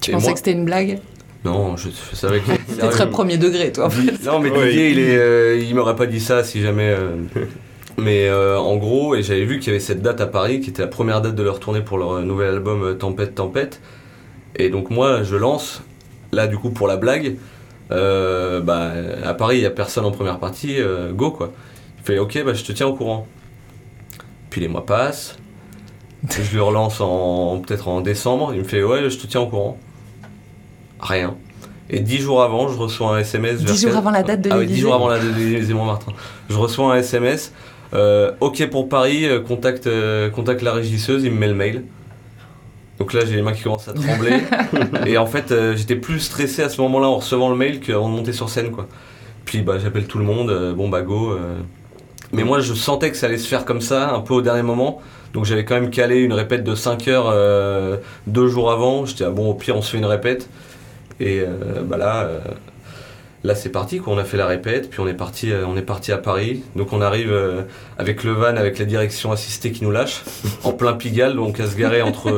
Tu 0.00 0.10
et 0.10 0.12
pensais 0.14 0.26
moi- 0.26 0.32
que 0.34 0.38
c'était 0.38 0.52
une 0.52 0.64
blague? 0.64 1.00
Non, 1.44 1.76
je, 1.76 1.88
je 1.88 2.16
savais 2.16 2.38
que. 2.40 2.50
C'était 2.68 2.88
très 2.88 3.10
premier 3.10 3.36
degré, 3.36 3.72
toi, 3.72 3.86
en 3.86 3.90
fait. 3.90 4.24
Non, 4.24 4.38
mais 4.38 4.50
Ouais, 4.50 4.68
Didier, 4.70 4.90
il- 4.90 4.98
il, 4.98 5.04
est, 5.08 5.16
euh, 5.16 5.58
il 5.60 5.74
m'aurait 5.74 5.96
pas 5.96 6.06
dit 6.06 6.20
ça 6.20 6.44
si 6.44 6.60
jamais. 6.62 6.94
Mais 7.98 8.28
euh, 8.28 8.58
en 8.58 8.76
gros, 8.76 9.16
et 9.16 9.22
j'avais 9.22 9.44
vu 9.44 9.58
qu'il 9.58 9.68
y 9.68 9.70
avait 9.70 9.80
cette 9.80 10.02
date 10.02 10.20
à 10.20 10.26
Paris, 10.26 10.60
qui 10.60 10.70
était 10.70 10.82
la 10.82 10.88
première 10.88 11.20
date 11.20 11.34
de 11.34 11.42
leur 11.42 11.58
tournée 11.58 11.80
pour 11.80 11.98
leur 11.98 12.12
euh, 12.12 12.22
nouvel 12.22 12.54
album 12.54 12.82
euh, 12.82 12.94
Tempête, 12.94 13.34
Tempête. 13.34 13.80
Et 14.56 14.70
donc, 14.70 14.90
moi, 14.90 15.24
je 15.24 15.36
lance, 15.36 15.82
là, 16.32 16.46
du 16.46 16.56
coup, 16.58 16.70
pour 16.70 16.86
la 16.86 16.96
blague, 16.96 17.36
euh, 17.90 18.60
bah, 18.60 18.92
à 19.24 19.34
Paris, 19.34 19.58
il 19.58 19.62
y 19.62 19.66
a 19.66 19.70
personne 19.70 20.04
en 20.04 20.10
première 20.10 20.38
partie, 20.38 20.80
euh, 20.80 21.12
go, 21.12 21.30
quoi. 21.30 21.52
Il 21.98 22.04
fait, 22.04 22.18
ok, 22.18 22.44
bah, 22.44 22.54
je 22.54 22.64
te 22.64 22.72
tiens 22.72 22.86
au 22.86 22.94
courant. 22.94 23.26
Puis 24.50 24.60
les 24.60 24.68
mois 24.68 24.86
passent. 24.86 25.36
Je 26.28 26.52
lui 26.52 26.60
relance 26.60 27.00
en 27.00 27.60
peut-être 27.60 27.88
en 27.88 28.00
décembre. 28.00 28.52
Il 28.52 28.60
me 28.60 28.64
fait 28.64 28.82
ouais, 28.82 29.08
je 29.08 29.18
te 29.18 29.26
tiens 29.26 29.40
au 29.40 29.46
courant. 29.46 29.78
Rien. 31.00 31.36
Et 31.90 32.00
dix 32.00 32.18
jours 32.18 32.42
avant, 32.42 32.68
je 32.68 32.76
reçois 32.76 33.16
un 33.16 33.18
SMS. 33.18 33.62
Dix 33.62 33.82
jours 33.82 33.96
avant 33.96 34.10
la 34.10 34.22
date 34.22 34.40
de 34.40 34.50
ah, 34.50 34.58
oui, 34.58 34.66
dix 34.66 34.78
jours 34.78 34.94
avant 34.94 35.08
la 35.08 35.18
date 35.18 35.34
de 35.34 35.74
Montmartre. 35.74 36.06
Je 36.50 36.56
reçois 36.56 36.94
un 36.94 36.96
SMS. 36.96 37.52
Euh, 37.94 38.32
ok 38.40 38.68
pour 38.70 38.88
Paris, 38.88 39.24
euh, 39.24 39.40
contacte, 39.40 39.86
euh, 39.86 40.28
contacte 40.30 40.62
la 40.62 40.72
régisseuse, 40.72 41.24
il 41.24 41.32
me 41.32 41.38
met 41.38 41.48
le 41.48 41.54
mail. 41.54 41.84
Donc 42.98 43.12
là, 43.12 43.20
j'ai 43.24 43.36
les 43.36 43.42
mains 43.42 43.52
qui 43.52 43.62
commencent 43.62 43.88
à 43.88 43.92
trembler. 43.92 44.38
et 45.06 45.18
en 45.18 45.26
fait, 45.26 45.54
j'étais 45.76 45.94
plus 45.94 46.18
stressé 46.18 46.62
à 46.62 46.68
ce 46.68 46.80
moment-là 46.80 47.06
en 47.06 47.16
recevant 47.18 47.48
le 47.48 47.56
mail 47.56 47.80
qu'en 47.80 48.08
monter 48.08 48.32
sur 48.32 48.48
scène. 48.48 48.72
quoi. 48.72 48.88
Puis 49.44 49.62
bah, 49.62 49.78
j'appelle 49.78 50.06
tout 50.06 50.18
le 50.18 50.24
monde, 50.24 50.74
bon 50.76 50.88
bah 50.88 51.02
go. 51.02 51.38
Mais 52.32 52.42
moi, 52.42 52.58
je 52.58 52.74
sentais 52.74 53.10
que 53.12 53.16
ça 53.16 53.26
allait 53.26 53.38
se 53.38 53.46
faire 53.46 53.64
comme 53.64 53.80
ça, 53.80 54.12
un 54.12 54.20
peu 54.20 54.34
au 54.34 54.42
dernier 54.42 54.62
moment. 54.62 55.00
Donc 55.32 55.44
j'avais 55.44 55.64
quand 55.64 55.76
même 55.76 55.90
calé 55.90 56.16
une 56.16 56.32
répète 56.32 56.64
de 56.64 56.74
5 56.74 57.06
heures 57.06 58.00
deux 58.26 58.48
jours 58.48 58.72
avant. 58.72 59.06
J'étais 59.06 59.24
ah, 59.24 59.30
bon, 59.30 59.48
au 59.48 59.54
pire, 59.54 59.76
on 59.76 59.82
se 59.82 59.92
fait 59.92 59.98
une 59.98 60.04
répète. 60.04 60.48
Et 61.20 61.44
bah 61.84 61.98
là, 61.98 62.28
là 63.44 63.54
c'est 63.54 63.68
parti 63.70 64.00
On 64.06 64.18
a 64.18 64.24
fait 64.24 64.36
la 64.36 64.46
répète, 64.46 64.90
puis 64.90 65.00
on 65.00 65.08
est 65.08 65.14
parti, 65.14 65.52
euh, 65.52 65.66
on 65.66 65.76
est 65.76 65.82
parti 65.82 66.12
à 66.12 66.18
Paris. 66.18 66.62
Donc 66.76 66.92
on 66.92 67.00
arrive 67.00 67.32
avec 67.98 68.24
le 68.24 68.32
van, 68.32 68.56
avec 68.56 68.78
la 68.78 68.84
direction 68.84 69.32
assistée 69.32 69.72
qui 69.72 69.84
nous 69.84 69.90
lâche, 69.90 70.22
en 70.64 70.72
plein 70.72 70.94
Pigalle, 70.94 71.36
donc 71.36 71.60
à 71.60 71.66
se 71.66 71.76
garer 71.76 72.02
entre. 72.02 72.32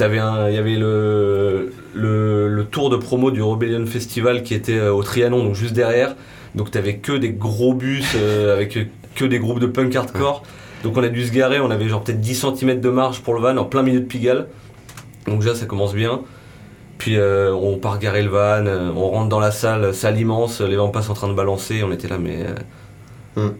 Un, 0.00 0.48
il 0.48 0.54
y 0.54 0.58
avait 0.58 0.76
le, 0.76 1.72
le, 1.94 2.66
tour 2.70 2.90
de 2.90 2.96
promo 2.96 3.30
du 3.30 3.40
Rebellion 3.40 3.86
Festival 3.86 4.42
qui 4.42 4.54
était 4.54 4.80
au 4.80 5.02
Trianon, 5.02 5.44
donc 5.44 5.54
juste 5.54 5.74
derrière. 5.74 6.16
Donc 6.56 6.72
t'avais 6.72 6.96
que 6.96 7.12
des 7.12 7.30
gros 7.30 7.72
bus 7.72 8.16
avec 8.16 8.78
que 9.14 9.24
des 9.24 9.38
groupes 9.38 9.60
de 9.60 9.66
punk 9.66 9.94
hardcore. 9.94 10.42
Donc 10.82 10.96
on 10.96 11.02
a 11.02 11.08
dû 11.08 11.24
se 11.24 11.32
garer, 11.32 11.60
on 11.60 11.70
avait 11.70 11.88
genre 11.88 12.02
peut-être 12.02 12.20
10 12.20 12.46
cm 12.58 12.80
de 12.80 12.90
marge 12.90 13.20
pour 13.20 13.34
le 13.34 13.40
van 13.40 13.56
en 13.56 13.64
plein 13.64 13.82
milieu 13.82 14.00
de 14.00 14.06
Pigalle. 14.06 14.48
Donc 15.26 15.40
déjà 15.40 15.54
ça 15.54 15.66
commence 15.66 15.94
bien. 15.94 16.20
Puis 17.02 17.16
euh, 17.16 17.52
on 17.52 17.78
part 17.78 17.98
garer 17.98 18.22
le 18.22 18.28
van, 18.28 18.64
euh, 18.64 18.92
on 18.94 19.10
rentre 19.10 19.28
dans 19.28 19.40
la 19.40 19.50
salle, 19.50 19.92
salle 19.92 20.20
immense, 20.20 20.60
les 20.60 20.76
passent 20.92 21.10
en 21.10 21.14
train 21.14 21.26
de 21.26 21.34
balancer, 21.34 21.82
on 21.82 21.90
était 21.90 22.06
là, 22.06 22.16
mais. 22.16 22.44
Euh, 23.36 23.48
hmm. 23.48 23.54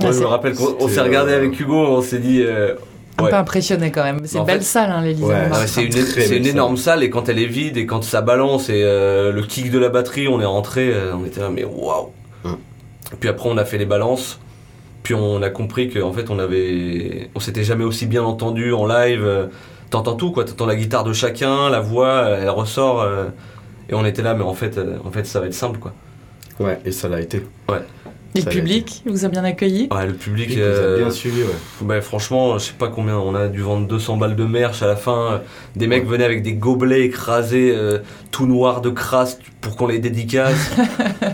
Moi, 0.00 0.12
je 0.12 0.20
me 0.20 0.26
rappelle 0.26 0.54
qu'on 0.54 0.86
s'est 0.86 1.00
regardé 1.00 1.32
avec 1.32 1.58
Hugo, 1.58 1.74
on 1.74 2.02
s'est 2.02 2.20
dit. 2.20 2.40
Un 3.18 3.24
peu 3.24 3.34
impressionné 3.34 3.90
quand 3.90 4.04
même. 4.04 4.20
C'est 4.26 4.38
une 4.38 4.44
belle 4.44 4.62
salle, 4.62 4.92
hein, 4.92 5.02
l'Elysée. 5.02 5.34
c'est 5.66 6.36
une, 6.36 6.46
énorme 6.46 6.76
salle 6.76 7.02
et 7.02 7.10
quand 7.10 7.28
elle 7.28 7.40
est 7.40 7.46
vide 7.46 7.78
et 7.78 7.84
quand 7.84 8.04
ça 8.04 8.20
balance 8.20 8.68
et 8.68 8.80
le 8.80 9.42
kick 9.42 9.72
de 9.72 9.78
la 9.80 9.88
batterie, 9.88 10.28
on 10.28 10.40
est 10.40 10.46
rentré, 10.46 10.94
on 11.12 11.26
était 11.26 11.40
là, 11.40 11.50
mais 11.52 11.64
waouh! 11.64 12.12
Hmm. 12.44 12.58
Puis 13.18 13.28
après, 13.28 13.48
on 13.50 13.56
a 13.58 13.64
fait 13.64 13.78
les 13.78 13.86
balances. 13.86 14.38
Puis 15.02 15.14
on 15.14 15.42
a 15.42 15.50
compris 15.50 15.90
qu'en 15.90 16.12
fait, 16.12 16.30
on 16.30 16.38
avait, 16.38 17.28
on 17.34 17.40
s'était 17.40 17.64
jamais 17.64 17.82
aussi 17.82 18.06
bien 18.06 18.22
entendu 18.22 18.72
en 18.72 18.86
live 18.86 19.48
t'entends 19.90 20.14
tout 20.14 20.32
quoi, 20.32 20.44
t'entends 20.44 20.66
la 20.66 20.76
guitare 20.76 21.04
de 21.04 21.12
chacun, 21.12 21.70
la 21.70 21.80
voix, 21.80 22.28
elle 22.28 22.50
ressort, 22.50 23.00
euh, 23.00 23.26
et 23.88 23.94
on 23.94 24.04
était 24.04 24.22
là, 24.22 24.34
mais 24.34 24.44
en 24.44 24.54
fait, 24.54 24.78
euh, 24.78 24.98
en 25.04 25.10
fait, 25.10 25.24
ça 25.24 25.40
va 25.40 25.46
être 25.46 25.54
simple 25.54 25.78
quoi. 25.78 25.92
Ouais, 26.60 26.80
et 26.84 26.92
ça 26.92 27.08
l'a 27.08 27.20
été. 27.20 27.46
Ouais. 27.68 27.78
Et 28.34 28.40
le 28.40 28.50
public 28.50 29.02
vous 29.06 29.24
a 29.24 29.28
bien 29.28 29.42
accueilli? 29.42 29.88
Ouais, 29.90 30.06
le 30.06 30.12
public, 30.12 30.50
vous 30.50 30.58
a 30.58 30.62
euh, 30.62 30.98
bien 30.98 31.10
suivi, 31.10 31.42
ouais. 31.42 31.48
Bah, 31.80 32.00
franchement, 32.00 32.58
je 32.58 32.64
sais 32.66 32.74
pas 32.78 32.88
combien, 32.88 33.16
on 33.16 33.34
a 33.34 33.48
dû 33.48 33.62
vendre 33.62 33.86
200 33.86 34.16
balles 34.18 34.36
de 34.36 34.44
merch 34.44 34.82
à 34.82 34.86
la 34.86 34.96
fin. 34.96 35.40
Des 35.76 35.86
mecs 35.86 36.06
venaient 36.06 36.24
avec 36.24 36.42
des 36.42 36.52
gobelets 36.52 37.02
écrasés, 37.02 37.74
tout 38.30 38.46
noirs 38.46 38.80
de 38.80 38.90
crasse 38.90 39.38
pour 39.60 39.76
qu'on 39.76 39.86
les 39.86 39.98
dédicace. 39.98 40.76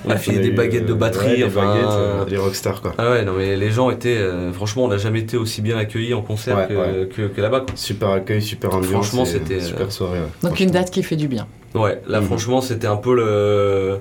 on 0.04 0.10
a 0.10 0.16
filé 0.16 0.38
des 0.42 0.50
baguettes 0.50 0.86
de 0.86 0.94
batterie. 0.94 1.38
des 1.38 1.48
baguettes, 1.48 2.28
des 2.28 2.36
rockstars 2.36 2.80
quoi. 2.80 2.94
Ah 2.98 3.10
ouais, 3.10 3.24
non 3.24 3.32
mais 3.36 3.56
les 3.56 3.70
gens 3.70 3.90
étaient, 3.90 4.20
franchement, 4.52 4.84
on 4.84 4.88
n'a 4.88 4.98
jamais 4.98 5.20
été 5.20 5.36
aussi 5.36 5.62
bien 5.62 5.76
accueillis 5.76 6.14
en 6.14 6.22
concert 6.22 6.68
que, 6.68 7.26
que, 7.26 7.40
là-bas. 7.40 7.66
Super 7.74 8.10
accueil, 8.10 8.40
super 8.40 8.74
ambiance. 8.74 8.90
Franchement, 8.90 9.24
c'était 9.24 9.60
super 9.60 9.90
soirée. 9.90 10.20
Donc 10.42 10.60
une 10.60 10.70
date 10.70 10.90
qui 10.90 11.02
fait 11.02 11.16
du 11.16 11.28
bien. 11.28 11.46
Ouais, 11.74 12.00
là 12.06 12.20
mhm. 12.20 12.26
franchement, 12.26 12.60
c'était 12.60 12.86
un 12.86 12.96
peu 12.96 13.14
le 13.16 13.98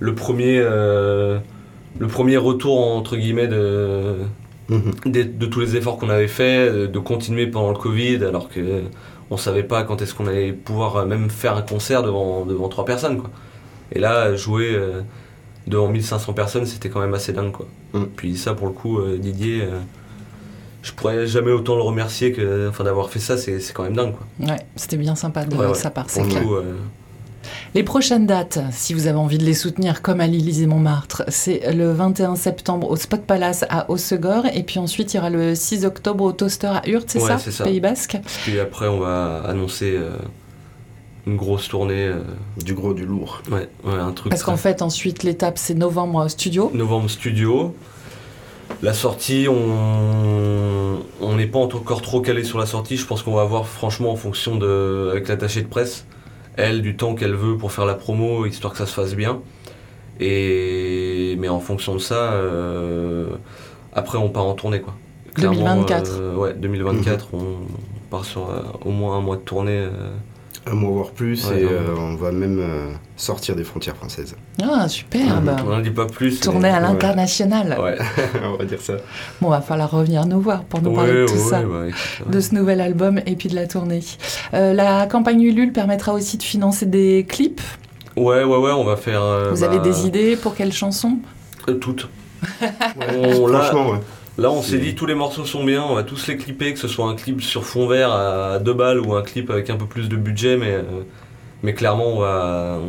le 0.00 0.14
premier 0.14 0.60
le 1.98 2.06
premier 2.06 2.36
retour 2.36 2.78
entre 2.78 3.16
guillemets 3.16 3.46
de, 3.46 4.16
mhm. 4.68 4.92
de, 5.06 5.46
tous 5.46 5.60
les 5.60 5.76
efforts 5.76 5.96
qu'on 5.98 6.10
avait 6.10 6.28
fait, 6.28 6.88
de, 6.88 6.98
continuer 6.98 7.46
pendant 7.46 7.70
le 7.70 7.78
Covid, 7.78 8.24
alors 8.24 8.48
que 8.48 8.82
on 9.30 9.36
savait 9.36 9.62
pas 9.62 9.84
quand 9.84 10.02
est-ce 10.02 10.14
qu'on 10.14 10.26
allait 10.26 10.52
pouvoir 10.52 11.06
même 11.06 11.30
faire 11.30 11.56
un 11.56 11.62
concert 11.62 12.02
devant, 12.02 12.44
devant 12.44 12.68
trois 12.68 12.84
personnes. 12.84 13.18
Quoi. 13.20 13.30
Et 13.92 13.98
là, 13.98 14.34
jouer 14.34 14.74
euh, 14.74 15.00
devant 15.66 15.88
1500 15.88 16.32
personnes, 16.32 16.66
c'était 16.66 16.88
quand 16.88 17.00
même 17.00 17.14
assez 17.14 17.32
dingue. 17.32 17.52
Quoi. 17.52 17.66
Mhm. 17.92 18.08
Puis 18.16 18.36
ça, 18.36 18.54
pour 18.54 18.66
le 18.66 18.72
coup, 18.72 18.98
euh, 18.98 19.18
Didier, 19.18 19.62
euh, 19.62 19.78
je 20.82 20.92
pourrais 20.92 21.26
jamais 21.26 21.52
autant 21.52 21.76
le 21.76 21.82
remercier 21.82 22.32
que 22.32 22.68
enfin, 22.68 22.84
d'avoir 22.84 23.08
fait 23.10 23.20
ça, 23.20 23.36
c'est 23.36 23.72
quand 23.72 23.84
même 23.84 23.96
dingue. 23.96 24.14
Quoi. 24.14 24.48
Ouais, 24.48 24.60
c'était 24.76 24.96
bien 24.96 25.14
sympa 25.14 25.44
de 25.44 25.74
sa 25.74 25.90
part, 25.90 26.10
c'est 26.10 26.26
clair. 26.28 26.42
Les 27.74 27.82
prochaines 27.82 28.24
dates, 28.24 28.60
si 28.70 28.94
vous 28.94 29.08
avez 29.08 29.18
envie 29.18 29.36
de 29.36 29.44
les 29.44 29.52
soutenir, 29.52 30.00
comme 30.00 30.20
à 30.20 30.28
l'Élysée-Montmartre, 30.28 31.24
c'est 31.26 31.74
le 31.74 31.90
21 31.90 32.36
septembre 32.36 32.88
au 32.88 32.94
Spot 32.94 33.20
Palace 33.20 33.64
à 33.68 33.90
Hossegor, 33.90 34.46
et 34.54 34.62
puis 34.62 34.78
ensuite 34.78 35.12
il 35.12 35.16
y 35.16 35.18
aura 35.18 35.28
le 35.28 35.56
6 35.56 35.84
octobre 35.84 36.22
au 36.22 36.30
Toaster 36.30 36.68
à 36.68 36.88
Hurt, 36.88 37.10
c'est 37.10 37.18
ça, 37.18 37.64
Pays 37.64 37.80
Basque? 37.80 38.16
Puis 38.44 38.60
après, 38.60 38.86
on 38.86 39.00
va 39.00 39.42
annoncer 39.44 39.96
euh, 39.96 40.16
une 41.26 41.36
grosse 41.36 41.66
tournée. 41.66 42.06
Euh, 42.06 42.20
du 42.62 42.74
gros, 42.74 42.94
du 42.94 43.06
lourd. 43.06 43.42
Ouais, 43.50 43.68
un 43.84 44.12
truc. 44.12 44.30
Parce 44.30 44.44
qu'en 44.44 44.56
fait, 44.56 44.80
ensuite, 44.80 45.24
l'étape, 45.24 45.58
c'est 45.58 45.74
novembre 45.74 46.28
studio. 46.28 46.70
Novembre 46.74 47.10
studio. 47.10 47.74
La 48.82 48.94
sortie, 48.94 49.48
on 49.48 51.36
n'est 51.36 51.46
pas 51.48 51.58
encore 51.58 52.02
trop 52.02 52.20
calé 52.20 52.44
sur 52.44 52.60
la 52.60 52.66
sortie. 52.66 52.96
Je 52.96 53.04
pense 53.04 53.24
qu'on 53.24 53.34
va 53.34 53.44
voir 53.44 53.66
franchement 53.66 54.12
en 54.12 54.16
fonction 54.16 54.54
de 54.54 55.08
avec 55.10 55.26
l'attaché 55.26 55.60
de 55.60 55.66
presse 55.66 56.04
elle 56.56 56.82
du 56.82 56.96
temps 56.96 57.14
qu'elle 57.14 57.34
veut 57.34 57.56
pour 57.56 57.72
faire 57.72 57.86
la 57.86 57.94
promo, 57.94 58.46
histoire 58.46 58.72
que 58.72 58.78
ça 58.78 58.86
se 58.86 58.92
fasse 58.92 59.14
bien. 59.14 59.40
Et 60.20 61.36
mais 61.38 61.48
en 61.48 61.60
fonction 61.60 61.94
de 61.94 61.98
ça, 61.98 62.32
euh, 62.32 63.30
après 63.92 64.18
on 64.18 64.28
part 64.28 64.46
en 64.46 64.54
tournée 64.54 64.80
quoi. 64.80 64.94
2024. 65.36 66.10
Euh, 66.12 66.36
ouais, 66.36 66.54
2024, 66.54 67.34
mhm. 67.34 67.40
on 67.42 68.10
part 68.10 68.24
sur 68.24 68.48
euh, 68.48 68.62
au 68.84 68.90
moins 68.90 69.16
un 69.18 69.20
mois 69.20 69.36
de 69.36 69.42
tournée. 69.42 69.88
Un 70.66 70.74
mois 70.74 70.90
voire 70.90 71.10
plus, 71.10 71.50
et 71.50 71.66
on 71.98 72.14
va 72.14 72.32
même 72.32 72.60
sortir 73.16 73.54
des 73.54 73.64
frontières 73.64 73.96
françaises. 73.96 74.34
Ah, 74.62 74.88
super. 74.88 75.42
On 75.42 75.70
n'en 75.70 75.80
dit 75.80 75.90
pas 75.90 76.06
plus. 76.06 76.40
Tourner 76.40 76.68
à 76.68 76.80
l'international. 76.80 77.78
Ouais, 77.78 77.98
on 78.44 78.56
va 78.56 78.64
dire 78.64 78.80
ça. 78.80 78.94
Bon, 79.40 79.50
va 79.50 79.60
falloir 79.60 79.90
revenir 79.90 80.26
nous 80.26 80.40
voir 80.40 80.64
pour 80.64 80.80
nous 80.80 80.92
parler 80.92 81.12
de 81.12 81.26
tout 81.26 81.36
ça, 81.36 81.62
bah, 81.62 81.84
de 82.26 82.40
ce 82.40 82.54
nouvel 82.54 82.80
album 82.80 83.20
et 83.26 83.36
puis 83.36 83.48
de 83.48 83.54
la 83.54 83.66
tournée. 83.66 84.00
la 84.52 85.06
campagne 85.06 85.42
Ulule 85.42 85.72
permettra 85.72 86.14
aussi 86.14 86.38
de 86.38 86.42
financer 86.42 86.86
des 86.86 87.26
clips. 87.28 87.60
Ouais, 88.16 88.44
ouais, 88.44 88.56
ouais, 88.56 88.72
on 88.72 88.84
va 88.84 88.96
faire. 88.96 89.50
Vous 89.50 89.64
avez 89.64 89.78
bah, 89.78 89.84
des 89.84 90.06
idées 90.06 90.36
pour 90.36 90.54
quelles 90.54 90.72
chansons? 90.72 91.18
Toutes. 91.80 92.08
Franchement, 93.48 93.90
ouais. 93.90 93.98
Là, 94.36 94.50
on 94.50 94.62
s'est 94.62 94.78
dit 94.78 94.96
tous 94.96 95.06
les 95.06 95.14
morceaux 95.14 95.44
sont 95.44 95.64
bien, 95.64 95.84
on 95.84 95.94
va 95.94 96.02
tous 96.02 96.26
les 96.26 96.36
clipper, 96.36 96.72
que 96.72 96.78
ce 96.80 96.88
soit 96.88 97.06
un 97.06 97.14
clip 97.14 97.40
sur 97.40 97.64
fond 97.64 97.86
vert 97.86 98.10
à 98.10 98.58
2 98.58 98.72
balles 98.72 99.00
ou 99.00 99.14
un 99.14 99.22
clip 99.22 99.48
avec 99.50 99.70
un 99.70 99.76
peu 99.76 99.86
plus 99.86 100.08
de 100.08 100.16
budget, 100.16 100.56
mais, 100.56 100.72
euh, 100.72 100.82
mais 101.62 101.72
clairement, 101.72 102.08
on 102.08 102.18
va, 102.18 102.80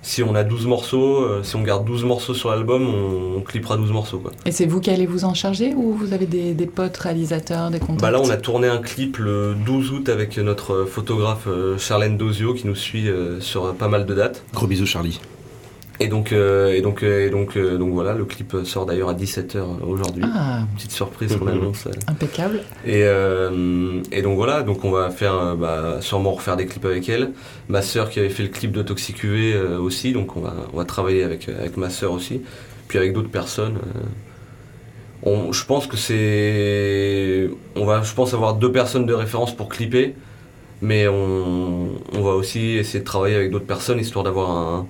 si 0.00 0.22
on 0.22 0.34
a 0.34 0.42
12 0.42 0.66
morceaux, 0.66 1.22
euh, 1.22 1.42
si 1.42 1.54
on 1.54 1.62
garde 1.62 1.84
12 1.84 2.04
morceaux 2.04 2.32
sur 2.32 2.50
l'album, 2.50 2.88
on, 3.36 3.40
clippera 3.42 3.76
12 3.76 3.92
morceaux. 3.92 4.20
Quoi. 4.20 4.30
Et 4.46 4.52
c'est 4.52 4.64
vous 4.64 4.80
qui 4.80 4.88
allez 4.88 5.04
vous 5.04 5.24
en 5.24 5.34
charger 5.34 5.74
ou 5.74 5.92
vous 5.92 6.14
avez 6.14 6.26
des, 6.26 6.66
potes 6.66 6.96
réalisateurs, 6.96 7.70
des 7.70 7.78
contacts? 7.78 8.00
Bah 8.00 8.10
Là, 8.10 8.20
on 8.22 8.30
a 8.30 8.36
tourné 8.38 8.68
un 8.68 8.78
clip 8.78 9.18
le 9.18 9.54
12 9.66 9.92
août 9.92 10.08
avec 10.08 10.38
notre 10.38 10.86
photographe 10.86 11.46
euh, 11.46 11.76
Charlène 11.76 12.16
Dozio 12.16 12.54
qui 12.54 12.66
nous 12.66 12.74
suit 12.74 13.08
sur 13.40 13.74
pas 13.74 13.88
mal 13.88 14.06
de 14.06 14.14
dates. 14.14 14.44
Gros 14.54 14.66
bisous, 14.66 14.86
Charlie. 14.86 15.20
Et 16.00 16.08
donc, 16.08 16.32
euh, 16.32 16.72
et 16.72 16.80
donc, 16.80 17.02
euh, 17.02 17.26
et 17.26 17.30
donc, 17.30 17.56
euh, 17.56 17.76
donc 17.76 17.92
voilà, 17.92 18.14
le 18.14 18.24
clip 18.24 18.56
sort 18.64 18.86
d'ailleurs 18.86 19.08
à 19.08 19.14
17h 19.14 19.58
aujourd'hui. 19.86 20.24
Ah. 20.26 20.60
Petite 20.74 20.92
surprise 20.92 21.36
qu'on 21.36 21.46
annonce. 21.46 21.86
Impeccable. 22.08 22.62
Et, 22.86 23.02
et 24.12 24.22
donc 24.22 24.36
voilà, 24.36 24.62
donc 24.62 24.84
on 24.84 24.90
va 24.90 25.10
faire, 25.10 25.56
bah, 25.56 25.98
sûrement 26.00 26.32
refaire 26.32 26.56
des 26.56 26.66
clips 26.66 26.84
avec 26.84 27.08
elle. 27.08 27.32
Ma 27.68 27.82
sœur 27.82 28.10
qui 28.10 28.18
avait 28.18 28.30
fait 28.30 28.42
le 28.42 28.48
clip 28.48 28.72
de 28.72 28.82
Toxic 28.82 29.22
UV 29.22 29.56
aussi, 29.78 30.12
donc 30.12 30.36
on 30.36 30.40
va, 30.40 30.54
on 30.72 30.76
va 30.76 30.84
travailler 30.84 31.22
avec, 31.22 31.48
avec 31.48 31.76
ma 31.76 31.90
sœur 31.90 32.12
aussi, 32.12 32.40
puis 32.88 32.98
avec 32.98 33.12
d'autres 33.12 33.30
personnes. 33.30 33.78
On, 35.24 35.52
je 35.52 35.64
pense 35.64 35.86
que 35.86 35.96
c'est, 35.96 37.48
on 37.76 37.84
va, 37.84 38.02
je 38.02 38.12
pense 38.12 38.34
avoir 38.34 38.54
deux 38.54 38.72
personnes 38.72 39.06
de 39.06 39.14
référence 39.14 39.54
pour 39.54 39.68
clipper, 39.68 40.16
mais 40.80 41.06
on, 41.06 41.90
on 42.12 42.22
va 42.22 42.32
aussi 42.32 42.70
essayer 42.70 42.98
de 42.98 43.04
travailler 43.04 43.36
avec 43.36 43.52
d'autres 43.52 43.66
personnes 43.66 44.00
histoire 44.00 44.24
d'avoir 44.24 44.50
un 44.50 44.86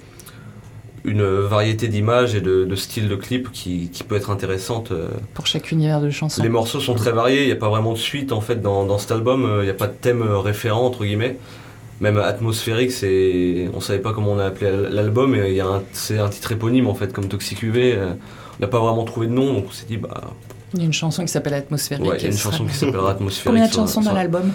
une 1.04 1.24
variété 1.24 1.88
d'images 1.88 2.34
et 2.34 2.40
de, 2.40 2.74
styles 2.76 3.08
de 3.08 3.16
clips 3.16 3.50
qui, 3.50 3.90
peut 4.06 4.16
être 4.16 4.30
intéressante. 4.30 4.92
Euh. 4.92 5.08
Pour 5.34 5.46
chaque 5.46 5.72
univers 5.72 6.00
de 6.00 6.10
chanson. 6.10 6.42
Les 6.42 6.48
morceaux 6.48 6.80
sont 6.80 6.94
très 6.94 7.12
variés, 7.12 7.42
il 7.42 7.46
n'y 7.46 7.52
a 7.52 7.56
pas 7.56 7.68
vraiment 7.68 7.92
de 7.92 7.98
suite 7.98 8.32
en 8.32 8.40
fait 8.40 8.60
dans, 8.60 8.98
cet 8.98 9.12
album, 9.12 9.44
euh, 9.44 9.62
il 9.62 9.64
n'y 9.64 9.70
a 9.70 9.74
pas 9.74 9.86
de 9.86 9.94
thème 9.94 10.22
euh, 10.22 10.38
référent 10.38 10.86
entre 10.86 11.04
guillemets. 11.04 11.38
Même 12.00 12.18
atmosphérique, 12.18 12.90
c'est, 12.90 13.68
on 13.74 13.80
savait 13.80 14.00
pas 14.00 14.12
comment 14.12 14.32
on 14.32 14.38
a 14.38 14.46
appelé 14.46 14.70
l'album, 14.90 15.36
et 15.36 15.60
c'est 15.92 16.18
un 16.18 16.28
titre 16.28 16.50
éponyme 16.50 16.88
en 16.88 16.94
fait, 16.94 17.12
comme 17.12 17.28
Toxic 17.28 17.62
UV. 17.62 17.96
on 17.96 18.16
n'a 18.60 18.66
pas 18.66 18.80
vraiment 18.80 19.04
trouvé 19.04 19.28
de 19.28 19.32
nom, 19.32 19.52
donc 19.52 19.66
on 19.68 19.72
s'est 19.72 19.86
dit 19.86 19.98
bah 19.98 20.32
Il 20.74 20.80
y 20.80 20.82
a 20.82 20.86
une 20.86 20.92
chanson 20.92 21.22
qui 21.22 21.28
s'appelle 21.28 21.54
Atmosphérique. 21.54 22.04
Ouais, 22.04 22.16
il 22.18 22.22
y 22.22 22.26
a 22.26 22.30
une 22.30 22.36
chanson 22.36 22.64
qui 22.64 22.74
s'appellera 22.74 23.12
Atmosphérique. 23.12 23.46
Combien 23.46 23.68
de 23.68 23.72
chansons 23.72 24.00
dans 24.00 24.14
l'album 24.14 24.50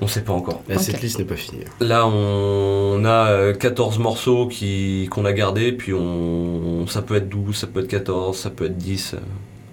on 0.00 0.06
sait 0.06 0.22
pas 0.22 0.32
encore. 0.32 0.62
La 0.68 0.78
setlist 0.78 1.18
n'est 1.18 1.24
pas 1.24 1.36
finie. 1.36 1.64
Là, 1.80 2.06
on 2.06 3.04
a 3.04 3.52
14 3.52 3.98
morceaux 3.98 4.46
qui, 4.46 5.08
qu'on 5.10 5.24
a 5.24 5.32
gardés, 5.32 5.72
puis 5.72 5.92
on, 5.92 6.86
ça 6.86 7.02
peut 7.02 7.16
être 7.16 7.28
12, 7.28 7.56
ça 7.56 7.66
peut 7.66 7.80
être 7.80 7.88
14, 7.88 8.36
ça 8.36 8.50
peut 8.50 8.66
être 8.66 8.76
10. 8.76 9.16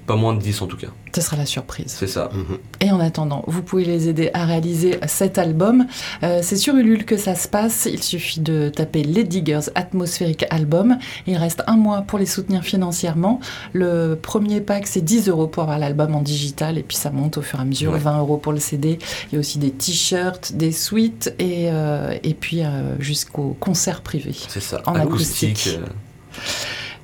Pas 0.08 0.16
moins 0.16 0.34
de 0.34 0.40
10 0.42 0.62
en 0.62 0.68
tout 0.68 0.78
cas. 0.78 0.88
Ce 1.14 1.22
sera 1.22 1.36
la 1.38 1.46
surprise. 1.46 1.94
C'est 2.00 2.08
ça. 2.08 2.30
Mhm. 2.34 2.58
Et 2.80 2.92
en 2.92 3.00
attendant, 3.02 3.44
vous 3.48 3.62
pouvez 3.62 3.84
les 3.84 4.08
aider 4.08 4.30
à 4.34 4.46
réaliser 4.46 5.00
cet 5.06 5.38
album. 5.38 5.86
Euh, 6.24 6.40
c'est 6.42 6.56
sur 6.56 6.76
Ulule 6.76 7.04
que 7.06 7.18
ça 7.18 7.36
se 7.36 7.48
passe. 7.48 7.90
Il 7.92 8.02
suffit 8.02 8.40
de 8.40 8.70
taper 8.70 9.04
Les 9.04 9.24
Diggers 9.26 9.70
Atmosphérique 9.76 10.46
Album. 10.50 10.98
Il 11.28 11.36
reste 11.36 11.62
un 11.68 11.76
mois 11.76 12.02
pour 12.04 12.20
les 12.20 12.26
soutenir 12.26 12.64
financièrement. 12.64 13.40
Le 13.74 14.16
premier 14.22 14.62
pack, 14.62 14.88
c'est 14.88 15.02
10 15.02 15.28
euros 15.28 15.48
pour 15.48 15.64
avoir 15.64 15.78
l'album 15.78 16.16
en 16.16 16.22
digital. 16.22 16.78
Et 16.78 16.84
puis 16.84 16.96
ça 16.98 17.10
monte 17.12 17.38
au 17.38 17.42
fur 17.42 17.60
et 17.60 17.64
à 17.64 17.66
mesure. 17.66 17.92
Ouais. 17.92 18.00
20 18.00 18.20
euros 18.20 18.38
pour 18.38 18.54
le 18.54 18.60
CD. 18.60 19.00
Il 19.32 19.34
y 19.34 19.36
a 19.36 19.40
aussi 19.40 19.58
des 19.60 19.72
t-shirts, 19.72 20.54
des 20.54 20.72
suites 20.72 21.34
et, 21.40 21.68
euh, 21.70 22.16
et 22.24 22.34
puis 22.34 22.64
euh, 22.64 22.96
jusqu'au 23.00 23.58
concert 23.60 24.02
privé. 24.02 24.34
C'est 24.48 24.62
ça. 24.62 24.82
En 24.86 24.96
acoustique. 24.96 25.68
euh, 25.68 25.86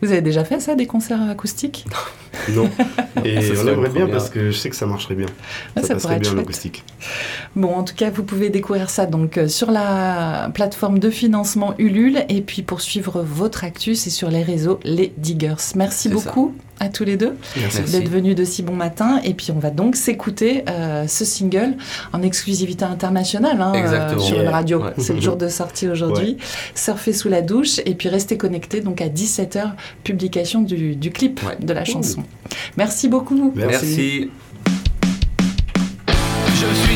Vous 0.04 0.12
avez 0.12 0.22
déjà 0.22 0.44
fait 0.44 0.60
ça, 0.60 0.76
des 0.76 0.86
concerts 0.86 1.22
acoustiques? 1.30 1.86
Non. 2.50 2.68
Et 3.24 3.38
on 3.38 3.42
serait 3.42 3.74
aimerait 3.74 3.90
bien 3.90 4.08
parce 4.08 4.30
que 4.30 4.50
je 4.50 4.58
sais 4.58 4.70
que 4.70 4.76
ça 4.76 4.88
marcherait 4.88 5.14
bien. 5.14 5.28
Ça, 5.78 5.84
ça 5.84 5.94
passerait 5.94 6.20
bien 6.20 6.32
en 6.32 6.34
chouette. 6.34 6.44
acoustique. 6.44 6.84
Bon, 7.56 7.76
en 7.76 7.84
tout 7.84 7.94
cas, 7.96 8.10
vous 8.10 8.24
pouvez 8.24 8.50
découvrir 8.50 8.90
ça 8.90 9.06
donc 9.06 9.38
euh, 9.38 9.48
sur 9.48 9.70
la 9.70 10.50
plateforme 10.54 10.98
de 10.98 11.12
financement 11.12 11.76
Ulule 11.78 12.26
et 12.30 12.42
puis 12.42 12.64
pour 12.64 12.82
suivre 12.82 13.22
votre 13.22 13.64
actu, 13.64 13.94
c'est 13.94 14.10
sur 14.10 14.30
les 14.30 14.42
réseaux 14.42 14.80
Les 14.84 15.14
Diggers. 15.18 15.54
Merci 15.76 16.10
beaucoup 16.10 16.56
à 16.80 16.90
tous 16.90 17.04
les 17.06 17.18
deux 17.18 17.36
d'être 17.92 18.10
venus 18.10 18.36
de 18.36 18.44
si 18.44 18.62
bon 18.64 18.76
matin 18.76 19.22
et 19.24 19.34
puis 19.34 19.52
on 19.56 19.60
va 19.60 19.70
donc 19.70 19.96
s'écouter 19.96 20.64
euh, 20.70 21.08
ce 21.08 21.24
single 21.24 21.76
en 22.12 22.22
exclusivité 22.22 22.84
internationale 22.86 23.62
hein, 23.62 23.74
Exactement. 23.74 24.22
sur 24.22 24.42
une 24.42 24.48
radio. 24.50 24.82
Ouais. 24.84 24.92
C'est 24.98 25.14
le 25.14 25.22
jour 25.22 25.36
de 25.38 25.48
sortie 25.48 25.88
aujourd'hui. 25.88 26.38
Surfer 26.76 27.14
sous 27.14 27.30
la 27.30 27.42
douche 27.42 27.80
et 27.86 27.94
puis 27.96 28.10
restez 28.10 28.38
connectés 28.38 28.82
donc 28.82 29.02
à 29.02 29.08
17h 29.08 29.72
publication 30.04 30.62
du, 30.62 30.96
du 30.96 31.12
clip 31.12 31.42
Ouais. 31.44 31.58
de 31.60 31.74
la 31.74 31.86
chanson. 31.86 32.24
Merci 32.78 33.08
beaucoup. 33.08 33.54
Merci. 33.56 33.86
Merci. 33.86 34.30
Je 36.56 36.76
suis 36.76 36.96